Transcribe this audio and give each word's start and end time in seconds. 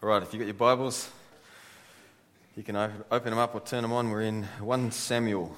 All 0.00 0.08
right, 0.08 0.22
if 0.22 0.32
you've 0.32 0.38
got 0.38 0.46
your 0.46 0.54
Bibles, 0.54 1.10
you 2.54 2.62
can 2.62 2.76
open 2.76 3.30
them 3.30 3.38
up 3.40 3.56
or 3.56 3.60
turn 3.60 3.82
them 3.82 3.90
on. 3.90 4.10
We're 4.10 4.22
in 4.22 4.44
1 4.60 4.92
Samuel. 4.92 5.56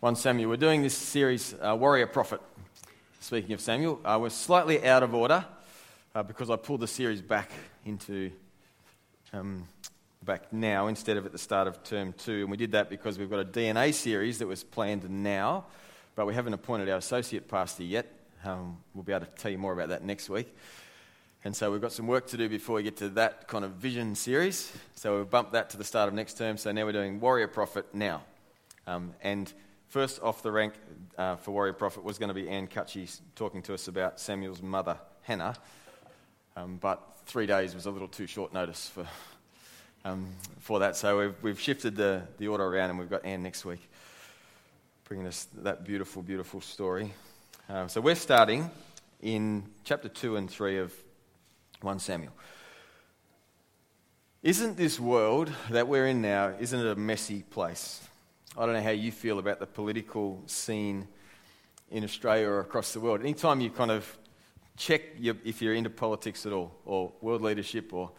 1 0.00 0.16
Samuel. 0.16 0.48
We're 0.48 0.56
doing 0.56 0.80
this 0.80 0.96
series, 0.96 1.54
uh, 1.60 1.76
Warrior 1.78 2.06
Prophet. 2.06 2.40
Speaking 3.20 3.52
of 3.52 3.60
Samuel, 3.60 4.00
uh, 4.02 4.16
we're 4.18 4.30
slightly 4.30 4.82
out 4.86 5.02
of 5.02 5.14
order 5.14 5.44
uh, 6.14 6.22
because 6.22 6.48
I 6.48 6.56
pulled 6.56 6.80
the 6.80 6.86
series 6.86 7.20
back 7.20 7.50
into 7.84 8.32
um, 9.34 9.68
back 10.22 10.50
now 10.50 10.86
instead 10.86 11.18
of 11.18 11.26
at 11.26 11.32
the 11.32 11.36
start 11.36 11.68
of 11.68 11.84
term 11.84 12.14
two. 12.14 12.40
And 12.40 12.50
we 12.50 12.56
did 12.56 12.72
that 12.72 12.88
because 12.88 13.18
we've 13.18 13.28
got 13.28 13.40
a 13.40 13.44
DNA 13.44 13.92
series 13.92 14.38
that 14.38 14.46
was 14.46 14.64
planned 14.64 15.10
now, 15.10 15.66
but 16.16 16.26
we 16.26 16.32
haven't 16.32 16.54
appointed 16.54 16.88
our 16.88 16.96
associate 16.96 17.46
pastor 17.46 17.82
yet. 17.82 18.10
Um, 18.42 18.78
we'll 18.94 19.04
be 19.04 19.12
able 19.12 19.26
to 19.26 19.32
tell 19.32 19.50
you 19.50 19.58
more 19.58 19.74
about 19.74 19.90
that 19.90 20.02
next 20.02 20.30
week. 20.30 20.48
And 21.46 21.54
so 21.54 21.70
we've 21.70 21.80
got 21.80 21.92
some 21.92 22.06
work 22.06 22.26
to 22.28 22.38
do 22.38 22.48
before 22.48 22.76
we 22.76 22.82
get 22.82 22.96
to 22.96 23.10
that 23.10 23.48
kind 23.48 23.66
of 23.66 23.72
vision 23.72 24.14
series. 24.14 24.72
So 24.94 25.18
we've 25.18 25.28
bumped 25.28 25.52
that 25.52 25.68
to 25.70 25.76
the 25.76 25.84
start 25.84 26.08
of 26.08 26.14
next 26.14 26.38
term. 26.38 26.56
So 26.56 26.72
now 26.72 26.86
we're 26.86 26.92
doing 26.92 27.20
Warrior 27.20 27.48
Prophet 27.48 27.84
now. 27.92 28.22
Um, 28.86 29.12
and 29.22 29.52
first 29.88 30.22
off 30.22 30.42
the 30.42 30.50
rank 30.50 30.72
uh, 31.18 31.36
for 31.36 31.50
Warrior 31.50 31.74
Prophet 31.74 32.02
was 32.02 32.16
going 32.16 32.28
to 32.28 32.34
be 32.34 32.48
Anne 32.48 32.66
Cutchy 32.66 33.06
talking 33.36 33.60
to 33.64 33.74
us 33.74 33.88
about 33.88 34.18
Samuel's 34.18 34.62
mother, 34.62 34.96
Hannah. 35.20 35.54
Um, 36.56 36.78
but 36.80 37.02
three 37.26 37.44
days 37.44 37.74
was 37.74 37.84
a 37.84 37.90
little 37.90 38.08
too 38.08 38.26
short 38.26 38.54
notice 38.54 38.88
for, 38.88 39.06
um, 40.06 40.28
for 40.60 40.78
that. 40.78 40.96
So 40.96 41.18
we've, 41.18 41.34
we've 41.42 41.60
shifted 41.60 41.94
the, 41.94 42.22
the 42.38 42.48
order 42.48 42.64
around 42.64 42.88
and 42.88 42.98
we've 42.98 43.10
got 43.10 43.22
Anne 43.22 43.42
next 43.42 43.66
week 43.66 43.86
bringing 45.04 45.26
us 45.26 45.46
that 45.58 45.84
beautiful, 45.84 46.22
beautiful 46.22 46.62
story. 46.62 47.12
Uh, 47.68 47.86
so 47.86 48.00
we're 48.00 48.14
starting 48.14 48.70
in 49.20 49.62
chapter 49.84 50.08
2 50.08 50.36
and 50.36 50.50
3 50.50 50.78
of 50.78 50.94
1 51.84 51.98
Samuel. 51.98 52.32
Isn't 54.42 54.76
this 54.76 54.98
world 54.98 55.52
that 55.70 55.86
we're 55.86 56.06
in 56.06 56.22
now, 56.22 56.54
isn't 56.58 56.78
it 56.78 56.86
a 56.86 56.96
messy 56.96 57.42
place? 57.42 58.00
I 58.56 58.64
don't 58.66 58.74
know 58.74 58.82
how 58.82 58.90
you 58.90 59.12
feel 59.12 59.38
about 59.38 59.58
the 59.58 59.66
political 59.66 60.42
scene 60.46 61.08
in 61.90 62.04
Australia 62.04 62.48
or 62.48 62.60
across 62.60 62.92
the 62.92 63.00
world. 63.00 63.20
Anytime 63.20 63.60
you 63.60 63.70
kind 63.70 63.90
of 63.90 64.18
check 64.76 65.02
your, 65.18 65.36
if 65.44 65.62
you're 65.62 65.74
into 65.74 65.90
politics 65.90 66.46
at 66.46 66.52
all, 66.52 66.74
or 66.84 67.12
world 67.20 67.42
leadership, 67.42 67.92
or, 67.92 68.10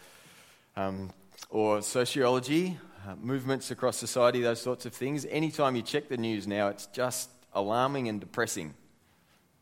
um, 0.76 1.12
or 1.50 1.82
sociology, 1.82 2.78
uh, 3.08 3.16
movements 3.22 3.72
across 3.72 3.98
society, 3.98 4.42
those 4.42 4.62
sorts 4.62 4.86
of 4.86 4.94
things, 4.94 5.26
anytime 5.26 5.76
you 5.76 5.82
check 5.82 6.08
the 6.08 6.18
news 6.18 6.48
now, 6.48 6.70
it's 6.70 6.88
just 6.88 7.30
alarming 7.54 8.10
and 8.10 8.20
depressing, 8.20 8.74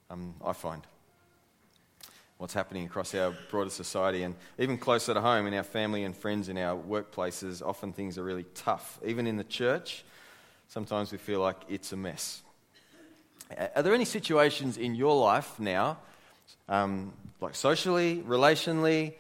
um, 0.10 0.36
I 0.44 0.54
find 0.54 0.82
what's 2.44 2.54
happening 2.54 2.86
across 2.86 3.16
our 3.16 3.34
broader 3.50 3.70
society. 3.70 4.22
And 4.22 4.36
even 4.60 4.78
closer 4.78 5.14
to 5.14 5.22
home, 5.22 5.48
in 5.48 5.54
our 5.54 5.64
family 5.64 6.04
and 6.04 6.14
friends, 6.14 6.50
in 6.50 6.58
our 6.58 6.78
workplaces, 6.78 7.66
often 7.66 7.94
things 7.94 8.18
are 8.18 8.24
really 8.24 8.44
tough. 8.54 9.00
Even 9.06 9.28
in 9.28 9.38
the 9.38 9.46
church, 9.46 10.04
sometimes 10.68 11.14
we 11.14 11.18
feel 11.18 11.40
like 11.40 11.56
it's 11.70 11.94
a 11.94 11.96
mess. 11.96 12.42
Are 13.74 13.82
there 13.82 13.94
any 13.94 14.04
situations 14.04 14.76
in 14.76 14.94
your 14.94 15.16
life 15.16 15.58
now, 15.58 16.00
um, 16.68 17.14
like 17.40 17.56
socially, 17.56 18.22
relationally, 18.28 19.14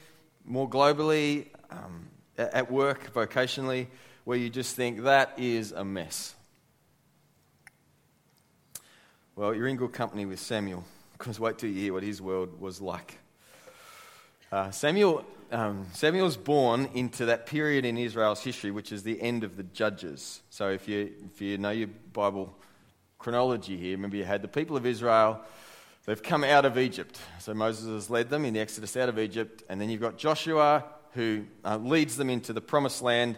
more 0.43 0.69
globally, 0.69 1.47
um, 1.71 2.09
at 2.37 2.69
work, 2.69 3.13
vocationally, 3.13 3.87
where 4.25 4.37
you 4.37 4.49
just 4.49 4.75
think 4.75 5.03
that 5.03 5.31
is 5.37 5.71
a 5.71 5.85
mess? 5.85 6.35
Well, 9.37 9.55
you're 9.55 9.69
in 9.69 9.77
good 9.77 9.93
company 9.93 10.25
with 10.25 10.41
Samuel 10.41 10.83
because 11.23 11.39
wait 11.39 11.57
till 11.57 11.69
you 11.69 11.79
hear 11.79 11.93
what 11.93 12.03
his 12.03 12.21
world 12.21 12.59
was 12.59 12.81
like. 12.81 13.17
Uh, 14.51 14.71
Samuel, 14.71 15.23
um, 15.53 15.87
Samuel's 15.93 16.35
born 16.35 16.89
into 16.93 17.27
that 17.27 17.45
period 17.45 17.85
in 17.85 17.97
Israel's 17.97 18.43
history, 18.43 18.71
which 18.71 18.91
is 18.91 19.03
the 19.03 19.21
end 19.21 19.45
of 19.45 19.55
the 19.55 19.63
Judges. 19.63 20.41
So 20.49 20.69
if 20.69 20.85
you, 20.85 21.13
if 21.33 21.41
you 21.41 21.57
know 21.57 21.69
your 21.69 21.87
Bible 22.11 22.53
chronology 23.19 23.77
here, 23.77 23.91
remember 23.91 24.17
you 24.17 24.25
had 24.25 24.41
the 24.41 24.49
people 24.49 24.75
of 24.75 24.85
Israel, 24.85 25.39
they've 26.05 26.21
come 26.21 26.43
out 26.43 26.65
of 26.65 26.77
Egypt. 26.77 27.17
So 27.39 27.53
Moses 27.53 27.85
has 27.85 28.09
led 28.09 28.29
them 28.29 28.43
in 28.43 28.53
the 28.53 28.59
Exodus 28.59 28.97
out 28.97 29.07
of 29.07 29.17
Egypt, 29.17 29.63
and 29.69 29.79
then 29.79 29.89
you've 29.89 30.01
got 30.01 30.17
Joshua 30.17 30.83
who 31.13 31.45
uh, 31.63 31.77
leads 31.77 32.17
them 32.17 32.29
into 32.29 32.51
the 32.51 32.59
promised 32.59 33.01
land, 33.01 33.37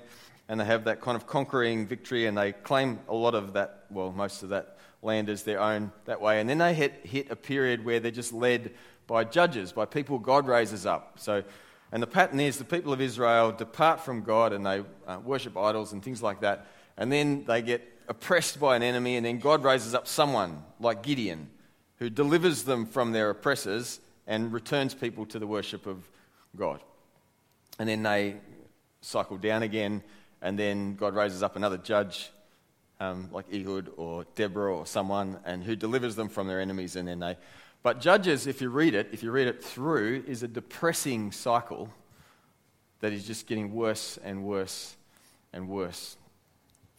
and 0.50 0.60
they 0.60 0.66
have 0.66 0.86
that 0.86 1.02
kind 1.02 1.16
of 1.16 1.28
conquering 1.28 1.86
victory, 1.86 2.26
and 2.26 2.36
they 2.36 2.52
claim 2.52 2.98
a 3.08 3.14
lot 3.14 3.36
of 3.36 3.54
that, 3.54 3.86
well, 3.92 4.12
most 4.12 4.42
of 4.42 4.50
that 4.50 4.75
land 5.06 5.30
as 5.30 5.44
their 5.44 5.62
own 5.62 5.92
that 6.06 6.20
way. 6.20 6.42
And 6.42 6.50
then 6.50 6.58
they 6.58 6.74
hit, 6.74 7.06
hit 7.06 7.32
a 7.32 7.36
period 7.36 7.86
where 7.86 8.00
they're 8.00 8.12
just 8.12 8.34
led 8.34 8.72
by 9.08 9.24
judges, 9.24 9.72
by 9.72 9.86
people 9.86 10.20
God 10.20 10.48
raises 10.48 10.86
up. 10.86 11.20
So, 11.20 11.44
and 11.92 12.04
the 12.04 12.08
pattern 12.08 12.40
is 12.40 12.58
the 12.58 12.66
people 12.66 12.92
of 12.92 13.00
Israel 13.00 13.52
depart 13.52 14.02
from 14.02 14.24
God 14.24 14.52
and 14.52 14.66
they 14.66 14.84
uh, 15.08 15.20
worship 15.24 15.56
idols 15.56 15.94
and 15.94 16.04
things 16.04 16.22
like 16.22 16.42
that. 16.42 16.68
And 16.98 17.12
then 17.12 17.46
they 17.46 17.62
get 17.62 17.88
oppressed 18.08 18.60
by 18.60 18.76
an 18.76 18.84
enemy, 18.84 19.18
and 19.18 19.26
then 19.26 19.40
God 19.40 19.64
raises 19.64 19.94
up 19.96 20.08
someone 20.08 20.64
like 20.80 21.04
Gideon 21.04 21.50
who 21.98 22.10
delivers 22.10 22.64
them 22.64 22.86
from 22.86 23.12
their 23.12 23.30
oppressors 23.30 24.00
and 24.28 24.52
returns 24.52 24.94
people 24.94 25.26
to 25.28 25.40
the 25.40 25.48
worship 25.48 25.86
of 25.86 26.10
God. 26.56 26.82
And 27.80 27.88
then 27.88 28.04
they 28.04 28.36
cycle 29.02 29.38
down 29.38 29.64
again, 29.64 30.04
and 30.42 30.58
then 30.58 30.96
God 30.96 31.16
raises 31.16 31.44
up 31.44 31.56
another 31.56 31.78
judge 31.78 32.30
um, 33.00 33.30
like 33.32 33.46
Ehud 33.54 33.92
or 33.98 34.26
Deborah 34.36 34.76
or 34.76 34.86
someone, 34.86 35.40
and 35.46 35.64
who 35.64 35.76
delivers 35.76 36.16
them 36.16 36.30
from 36.30 36.48
their 36.48 36.62
enemies, 36.62 36.96
and 36.96 37.08
then 37.08 37.20
they. 37.20 37.38
But 37.84 38.02
Judges, 38.02 38.48
if 38.48 38.62
you 38.62 38.70
read 38.70 38.96
it, 38.96 39.10
if 39.12 39.22
you 39.22 39.32
read 39.32 39.48
it 39.48 39.64
through, 39.64 40.24
is 40.28 40.42
a 40.42 40.48
depressing 40.48 41.32
cycle 41.32 41.90
that 43.02 43.14
is 43.14 43.28
just 43.28 43.46
getting 43.46 43.74
worse 43.74 44.18
and 44.24 44.44
worse 44.44 44.96
and 45.54 45.70
worse. 45.70 46.18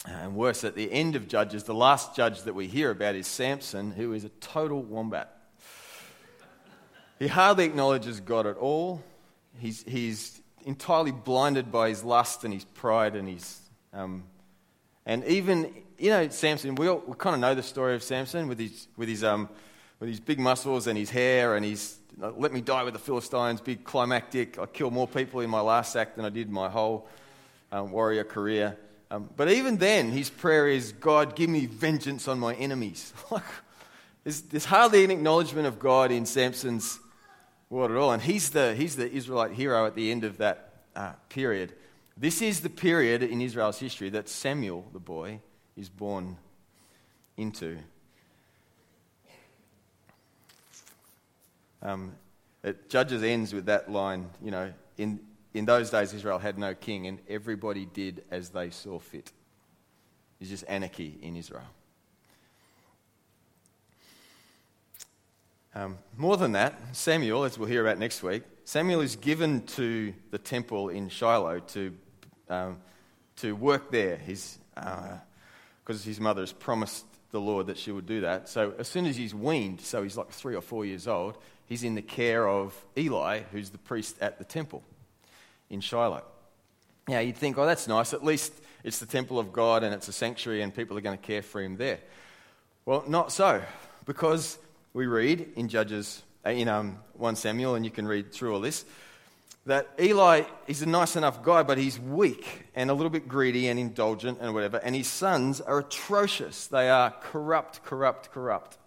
And 0.07 0.37
worse, 0.37 0.62
at 0.62 0.77
the 0.77 0.93
end 0.93 1.17
of 1.17 1.27
Judges, 1.27 1.65
the 1.65 1.75
last 1.75 2.15
judge 2.15 2.43
that 2.43 2.55
we 2.55 2.69
hear 2.69 2.91
about 2.91 3.17
is 3.17 3.27
Samson, 3.27 3.91
who 3.91 4.13
is 4.13 4.25
a 4.25 4.28
total 4.41 4.83
wombat. 4.83 5.37
He 7.19 7.27
hardly 7.27 7.65
acknowledges 7.65 8.21
God 8.21 8.47
at 8.47 8.57
all. 8.57 9.03
He's, 9.59 9.83
he's 9.83 10.41
entirely 10.65 11.13
blinded 11.13 11.73
by 11.73 11.89
his 11.89 12.05
lust 12.05 12.45
and 12.45 12.53
his 12.53 12.65
pride 12.65 13.17
and 13.17 13.28
his. 13.28 13.59
Um, 13.93 14.25
and 15.07 15.25
even 15.25 15.75
you 15.99 16.11
know, 16.11 16.29
Samson, 16.29 16.75
we, 16.75 16.89
all, 16.89 17.03
we 17.07 17.15
kind 17.17 17.34
of 17.34 17.41
know 17.41 17.55
the 17.55 17.62
story 17.62 17.95
of 17.95 18.03
Samson 18.03 18.49
with 18.49 18.59
his, 18.59 18.89
with, 18.97 19.09
his, 19.09 19.25
um, 19.25 19.49
with 20.01 20.09
his 20.09 20.21
big 20.21 20.39
muscles 20.39 20.87
and 20.87 20.99
his 20.99 21.11
hair 21.11 21.57
and 21.57 21.65
his, 21.65 21.97
let 22.19 22.53
me 22.53 22.61
die 22.61 22.83
with 22.83 22.95
the 22.95 23.01
Philistines, 23.01 23.61
big 23.61 23.84
climactic. 23.84 24.59
I 24.59 24.67
killed 24.67 24.93
more 24.93 25.09
people 25.09 25.41
in 25.41 25.51
my 25.51 25.61
last 25.61 25.97
act 25.97 26.17
than 26.17 26.25
I 26.25 26.31
did 26.31 26.51
my 26.51 26.69
whole 26.69 27.09
um, 27.73 27.91
warrior 27.91 28.25
career. 28.25 28.77
Um, 29.11 29.31
but 29.37 29.51
even 29.51 29.77
then, 29.77 30.11
his 30.11 30.31
prayer 30.31 30.67
is, 30.67 30.93
God, 30.93 31.37
give 31.37 31.49
me 31.49 31.67
vengeance 31.67 32.27
on 32.27 32.39
my 32.39 32.55
enemies. 32.55 33.13
there's, 34.25 34.41
there's 34.43 34.65
hardly 34.65 35.05
an 35.05 35.11
acknowledgement 35.11 35.67
of 35.67 35.78
God 35.78 36.11
in 36.11 36.27
Samson's 36.27 36.99
world 37.71 37.91
at 37.91 37.97
all. 37.97 38.13
And 38.13 38.23
he's 38.23 38.51
the, 38.51 38.75
he's 38.75 38.97
the 38.97 39.11
Israelite 39.11 39.53
hero 39.53 39.87
at 39.87 39.95
the 39.95 40.11
end 40.11 40.25
of 40.25 40.39
that 40.39 40.75
uh, 40.97 41.13
period. 41.28 41.73
This 42.17 42.41
is 42.41 42.61
the 42.61 42.71
period 42.71 43.23
in 43.23 43.41
Israel's 43.41 43.78
history 43.78 44.09
that 44.11 44.28
Samuel, 44.28 44.87
the 44.93 44.99
boy, 44.99 45.41
is 45.77 45.89
born 45.89 46.37
into. 47.37 47.79
Um, 51.83 52.13
it, 52.65 52.89
Judges 52.89 53.23
ends 53.23 53.53
with 53.53 53.67
that 53.67 53.91
line, 53.91 54.29
you 54.43 54.51
know, 54.51 54.73
in, 54.99 55.21
in 55.55 55.65
those 55.65 55.91
days 55.91 56.13
Israel 56.13 56.39
had 56.39 56.59
no 56.59 56.75
king 56.75 57.07
and 57.07 57.19
everybody 57.29 57.87
did 57.87 58.25
as 58.31 58.49
they 58.49 58.71
saw 58.71 58.99
fit. 58.99 59.31
It's 60.41 60.51
just 60.51 60.65
anarchy 60.69 61.19
in 61.23 61.37
Israel. 61.37 61.63
Um, 65.75 65.99
more 66.17 66.39
than 66.39 66.53
that, 66.53 66.75
Samuel, 66.97 67.45
as 67.45 67.59
we'll 67.59 67.69
hear 67.69 67.87
about 67.87 67.99
next 67.99 68.23
week, 68.23 68.43
Samuel 68.65 69.03
is 69.03 69.15
given 69.15 69.63
to 69.67 70.15
the 70.31 70.39
temple 70.39 70.89
in 70.89 71.09
Shiloh 71.09 71.61
to, 71.61 71.95
um, 72.49 72.79
to 73.37 73.55
work 73.55 73.91
there. 73.91 74.17
He's, 74.17 74.59
uh, 74.77 75.19
because 75.86 76.04
his 76.04 76.18
mother 76.18 76.42
has 76.42 76.53
promised 76.53 77.04
the 77.30 77.41
Lord 77.41 77.68
that 77.68 77.78
she 77.78 77.92
would 77.92 78.06
do 78.06 78.22
that. 78.22 78.48
So 78.48 78.74
as 78.77 78.88
soon 78.88 79.06
as 79.06 79.16
he's 79.16 79.34
weaned, 79.34 79.80
so 79.80 80.03
he's 80.03 80.16
like 80.16 80.30
three 80.30 80.56
or 80.56 80.60
four 80.60 80.84
years 80.84 81.06
old, 81.06 81.38
he's 81.66 81.84
in 81.84 81.94
the 81.94 82.03
care 82.03 82.48
of 82.48 82.74
Eli, 82.98 83.42
who's 83.53 83.71
the 83.71 83.78
priest 83.78 84.16
at 84.21 84.38
the 84.38 84.44
temple 84.44 84.83
in 85.71 85.80
Shiloh. 85.80 86.24
Now 87.06 87.21
you'd 87.21 87.36
think, 87.36 87.56
oh, 87.56 87.66
that's 87.66 87.86
nice. 87.86 88.12
At 88.12 88.24
least 88.24 88.53
it's 88.83 88.98
the 88.98 89.06
temple 89.06 89.38
of 89.38 89.53
God 89.53 89.84
and 89.84 89.94
it's 89.94 90.09
a 90.09 90.12
sanctuary 90.12 90.62
and 90.62 90.74
people 90.74 90.98
are 90.98 91.03
going 91.03 91.16
to 91.16 91.24
care 91.24 91.42
for 91.42 91.62
him 91.62 91.77
there. 91.77 92.00
Well, 92.84 93.04
not 93.06 93.30
so, 93.30 93.62
because 94.06 94.59
we 94.92 95.06
read 95.06 95.53
in 95.54 95.68
Judges, 95.68 96.22
uh, 96.44 96.50
in 96.50 96.68
um, 96.68 96.98
1 97.15 97.36
Samuel, 97.36 97.77
and 97.77 97.84
you 97.84 97.92
can 97.92 98.09
read 98.09 98.33
through 98.33 98.54
all 98.54 98.60
this, 98.60 98.84
that 99.66 99.89
Eli 100.01 100.45
is 100.68 100.80
a 100.80 100.86
nice 100.86 101.16
enough 101.16 101.42
guy, 101.42 101.65
but 101.65 101.77
he's 101.77 101.98
weak 101.98 102.66
and 102.74 102.89
a 102.89 102.95
little 102.95 103.10
bit 103.10 103.28
greedy 103.28 103.66
and 103.66 103.78
indulgent 103.78 104.39
and 104.41 104.54
whatever. 104.54 104.78
And 104.78 104.95
his 104.95 105.09
sons 105.09 105.60
are 105.60 105.80
atrocious. 105.80 106.68
They 106.68 106.89
are 106.89 107.10
corrupt, 107.21 107.84
corrupt, 107.84 108.30
corrupt. 108.30 108.78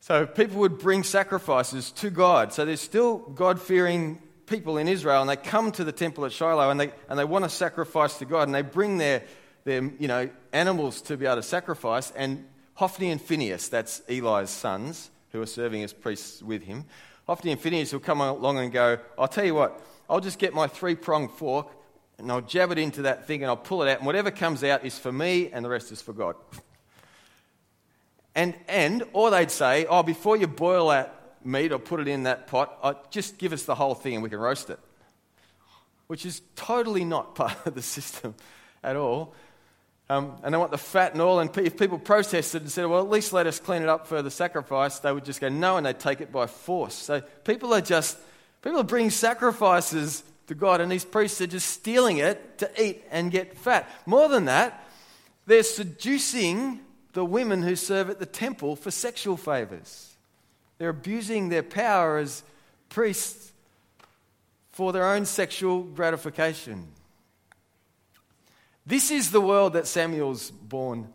So 0.00 0.26
people 0.26 0.58
would 0.60 0.78
bring 0.78 1.02
sacrifices 1.02 1.90
to 1.92 2.10
God. 2.10 2.54
So 2.54 2.64
there's 2.64 2.80
still 2.80 3.18
God 3.18 3.60
fearing 3.60 4.20
people 4.46 4.78
in 4.78 4.88
Israel 4.88 5.20
and 5.20 5.28
they 5.28 5.36
come 5.36 5.72
to 5.72 5.84
the 5.84 5.92
temple 5.92 6.24
at 6.24 6.32
Shiloh 6.32 6.70
and 6.70 6.80
they, 6.80 6.92
and 7.08 7.18
they 7.18 7.24
want 7.24 7.44
to 7.44 7.50
sacrifice 7.50 8.18
to 8.18 8.24
God 8.24 8.48
and 8.48 8.54
they 8.54 8.62
bring 8.62 8.96
their, 8.96 9.24
their 9.64 9.82
you 9.98 10.08
know, 10.08 10.30
animals 10.52 11.02
to 11.02 11.16
be 11.18 11.26
able 11.26 11.36
to 11.36 11.42
sacrifice. 11.42 12.10
And 12.12 12.46
Hophni 12.74 13.10
and 13.10 13.20
Phinehas, 13.20 13.68
that's 13.68 14.00
Eli's 14.08 14.50
sons, 14.50 15.10
who 15.32 15.42
are 15.42 15.46
serving 15.46 15.82
as 15.82 15.92
priests 15.92 16.42
with 16.42 16.62
him, 16.62 16.84
Hophni 17.26 17.52
and 17.52 17.60
Phinehas 17.60 17.92
will 17.92 18.00
come 18.00 18.20
along 18.20 18.58
and 18.58 18.72
go, 18.72 18.98
I'll 19.18 19.28
tell 19.28 19.44
you 19.44 19.54
what, 19.54 19.80
I'll 20.08 20.20
just 20.20 20.38
get 20.38 20.52
my 20.52 20.66
three 20.66 20.94
pronged 20.94 21.30
fork 21.32 21.68
and 22.18 22.30
I'll 22.30 22.42
jab 22.42 22.70
it 22.70 22.78
into 22.78 23.02
that 23.02 23.26
thing 23.26 23.42
and 23.42 23.50
I'll 23.50 23.56
pull 23.56 23.82
it 23.82 23.90
out, 23.90 23.98
and 23.98 24.06
whatever 24.06 24.30
comes 24.30 24.62
out 24.62 24.84
is 24.84 24.98
for 24.98 25.10
me 25.10 25.50
and 25.50 25.64
the 25.64 25.68
rest 25.68 25.90
is 25.90 26.00
for 26.00 26.12
God. 26.12 26.36
And, 28.34 28.54
and 28.68 29.04
or 29.12 29.30
they'd 29.30 29.50
say, 29.50 29.86
oh, 29.86 30.02
before 30.02 30.36
you 30.36 30.46
boil 30.46 30.88
that 30.88 31.36
meat 31.44 31.72
or 31.72 31.78
put 31.78 32.00
it 32.00 32.08
in 32.08 32.24
that 32.24 32.46
pot, 32.46 32.78
uh, 32.82 32.94
just 33.10 33.38
give 33.38 33.52
us 33.52 33.64
the 33.64 33.74
whole 33.74 33.94
thing 33.94 34.14
and 34.14 34.22
we 34.22 34.28
can 34.28 34.38
roast 34.38 34.70
it. 34.70 34.78
Which 36.06 36.26
is 36.26 36.42
totally 36.56 37.04
not 37.04 37.34
part 37.34 37.66
of 37.66 37.74
the 37.74 37.82
system 37.82 38.34
at 38.82 38.96
all. 38.96 39.34
Um, 40.10 40.36
and 40.42 40.52
they 40.52 40.58
want 40.58 40.70
the 40.70 40.78
fat 40.78 41.12
and 41.12 41.22
all. 41.22 41.40
And 41.40 41.56
if 41.58 41.78
people 41.78 41.98
protested 41.98 42.62
and 42.62 42.70
said, 42.70 42.86
well, 42.86 43.00
at 43.00 43.08
least 43.08 43.32
let 43.32 43.46
us 43.46 43.58
clean 43.58 43.82
it 43.82 43.88
up 43.88 44.06
for 44.06 44.20
the 44.20 44.30
sacrifice, 44.30 44.98
they 44.98 45.12
would 45.12 45.24
just 45.24 45.40
go, 45.40 45.48
no, 45.48 45.76
and 45.76 45.86
they'd 45.86 45.98
take 45.98 46.20
it 46.20 46.30
by 46.30 46.46
force. 46.46 46.94
So 46.94 47.22
people 47.44 47.72
are 47.72 47.80
just, 47.80 48.18
people 48.62 48.80
are 48.80 48.84
bringing 48.84 49.10
sacrifices 49.10 50.22
to 50.48 50.54
God, 50.54 50.82
and 50.82 50.92
these 50.92 51.06
priests 51.06 51.40
are 51.40 51.46
just 51.46 51.68
stealing 51.68 52.18
it 52.18 52.58
to 52.58 52.70
eat 52.82 53.02
and 53.10 53.30
get 53.30 53.56
fat. 53.56 53.88
More 54.04 54.28
than 54.28 54.44
that, 54.44 54.86
they're 55.46 55.62
seducing 55.62 56.80
the 57.14 57.24
women 57.24 57.62
who 57.62 57.76
serve 57.76 58.10
at 58.10 58.18
the 58.18 58.26
temple 58.26 58.76
for 58.76 58.90
sexual 58.90 59.38
favors. 59.38 60.14
They're 60.76 60.90
abusing 60.90 61.48
their 61.48 61.62
power 61.62 62.18
as 62.18 62.42
priests 62.90 63.52
for 64.70 64.92
their 64.92 65.06
own 65.06 65.24
sexual 65.24 65.82
gratification. 65.82 66.88
This 68.86 69.10
is 69.10 69.30
the 69.30 69.40
world 69.40 69.72
that 69.72 69.86
Samuel's 69.86 70.50
born 70.50 71.08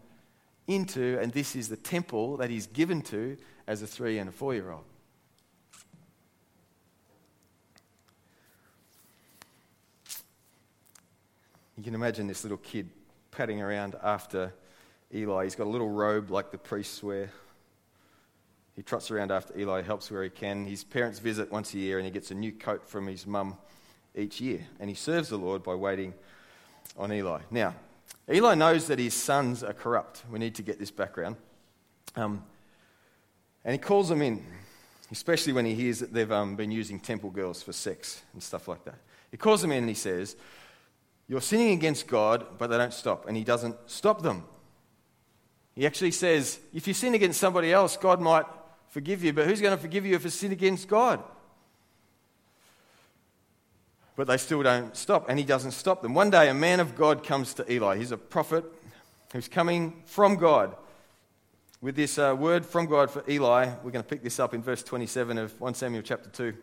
into, 0.66 1.20
and 1.20 1.32
this 1.32 1.56
is 1.56 1.70
the 1.70 1.78
temple 1.78 2.38
that 2.38 2.50
he's 2.50 2.66
given 2.66 3.02
to 3.04 3.38
as 3.68 3.84
a 3.84 3.88
three 3.88 4.18
and 4.18 4.28
a 4.28 4.32
four 4.32 4.56
year 4.56 4.72
old. 4.72 4.86
You 11.78 11.84
can 11.84 11.96
imagine 11.96 12.28
this 12.28 12.44
little 12.44 12.58
kid 12.58 12.90
padding 13.32 13.62
around 13.62 13.96
after 14.04 14.52
Eli. 15.14 15.44
He's 15.44 15.56
got 15.56 15.68
a 15.68 15.70
little 15.70 15.90
robe 15.90 16.30
like 16.32 16.52
the 16.52 16.58
priests 16.58 17.02
wear. 17.04 17.32
He 18.76 18.82
trots 18.82 19.12
around 19.12 19.32
after 19.32 19.58
Eli, 19.58 19.82
helps 19.84 20.10
where 20.10 20.24
he 20.24 20.30
can. 20.30 20.66
His 20.66 20.84
parents 20.84 21.20
visit 21.20 21.52
once 21.52 21.74
a 21.74 21.78
year, 21.78 21.98
and 21.98 22.06
he 22.06 22.12
gets 22.12 22.32
a 22.32 22.36
new 22.36 22.52
coat 22.52 22.90
from 22.90 23.08
his 23.08 23.28
mum 23.28 23.58
each 24.16 24.42
year. 24.42 24.66
And 24.80 24.90
he 24.90 24.96
serves 24.96 25.30
the 25.30 25.38
Lord 25.38 25.64
by 25.64 25.76
waiting 25.76 26.14
on 26.98 27.12
Eli. 27.12 27.42
Now, 27.52 27.76
Eli 28.32 28.56
knows 28.56 28.88
that 28.88 29.00
his 29.00 29.14
sons 29.14 29.64
are 29.64 29.74
corrupt. 29.74 30.24
We 30.32 30.40
need 30.40 30.56
to 30.56 30.62
get 30.62 30.80
this 30.80 30.92
background. 30.92 31.36
Um, 32.16 32.44
and 33.66 33.74
he 33.74 33.80
calls 33.80 34.10
them 34.10 34.22
in, 34.22 34.46
especially 35.12 35.54
when 35.54 35.66
he 35.66 35.74
hears 35.74 36.00
that 36.00 36.14
they've 36.14 36.32
um, 36.32 36.56
been 36.56 36.72
using 36.72 37.00
temple 37.00 37.30
girls 37.30 37.64
for 37.64 37.74
sex 37.74 38.22
and 38.34 38.42
stuff 38.42 38.68
like 38.68 38.84
that. 38.86 39.00
He 39.32 39.38
calls 39.38 39.62
them 39.62 39.72
in 39.72 39.80
and 39.80 39.90
he 39.90 39.96
says, 39.96 40.36
You're 41.28 41.42
sinning 41.42 41.72
against 41.72 42.08
God, 42.08 42.58
but 42.58 42.68
they 42.68 42.78
don't 42.78 42.94
stop. 42.94 43.28
And 43.28 43.36
he 43.36 43.44
doesn't 43.44 43.76
stop 43.88 44.22
them. 44.22 44.44
He 45.76 45.86
actually 45.86 46.12
says, 46.12 46.60
If 46.74 46.88
you 46.88 46.94
sin 46.94 47.14
against 47.16 47.40
somebody 47.40 47.72
else, 47.72 47.98
God 47.98 48.22
might 48.22 48.46
forgive 48.90 49.24
you, 49.24 49.34
but 49.34 49.48
who's 49.48 49.62
going 49.62 49.76
to 49.76 49.82
forgive 49.82 50.06
you 50.06 50.16
if 50.16 50.24
you 50.24 50.30
sin 50.30 50.52
against 50.52 50.88
God? 50.88 51.24
But 54.20 54.28
they 54.28 54.36
still 54.36 54.62
don't 54.62 54.98
stop, 54.98 55.30
and 55.30 55.40
he 55.40 55.46
doesn't 55.46 55.72
stop 55.72 56.02
them. 56.02 56.14
One 56.14 56.30
day, 56.30 56.50
a 56.50 56.54
man 56.54 56.82
of 56.82 56.94
God 56.94 57.24
comes 57.24 57.54
to 57.54 57.72
Eli. 57.72 57.96
He's 57.96 58.12
a 58.12 58.18
prophet 58.18 58.66
who's 59.32 59.48
coming 59.48 60.04
from 60.08 60.36
God 60.36 60.76
with 61.80 61.96
this 61.96 62.18
uh, 62.18 62.36
word 62.38 62.66
from 62.66 62.88
God 62.88 63.10
for 63.10 63.24
Eli. 63.30 63.70
We're 63.82 63.92
going 63.92 64.04
to 64.04 64.10
pick 64.10 64.22
this 64.22 64.38
up 64.38 64.54
in 64.54 64.62
verse 64.62 64.84
27 64.84 65.38
of 65.38 65.62
1 65.62 65.74
Samuel 65.74 66.04
chapter 66.04 66.30
2. 66.32 66.54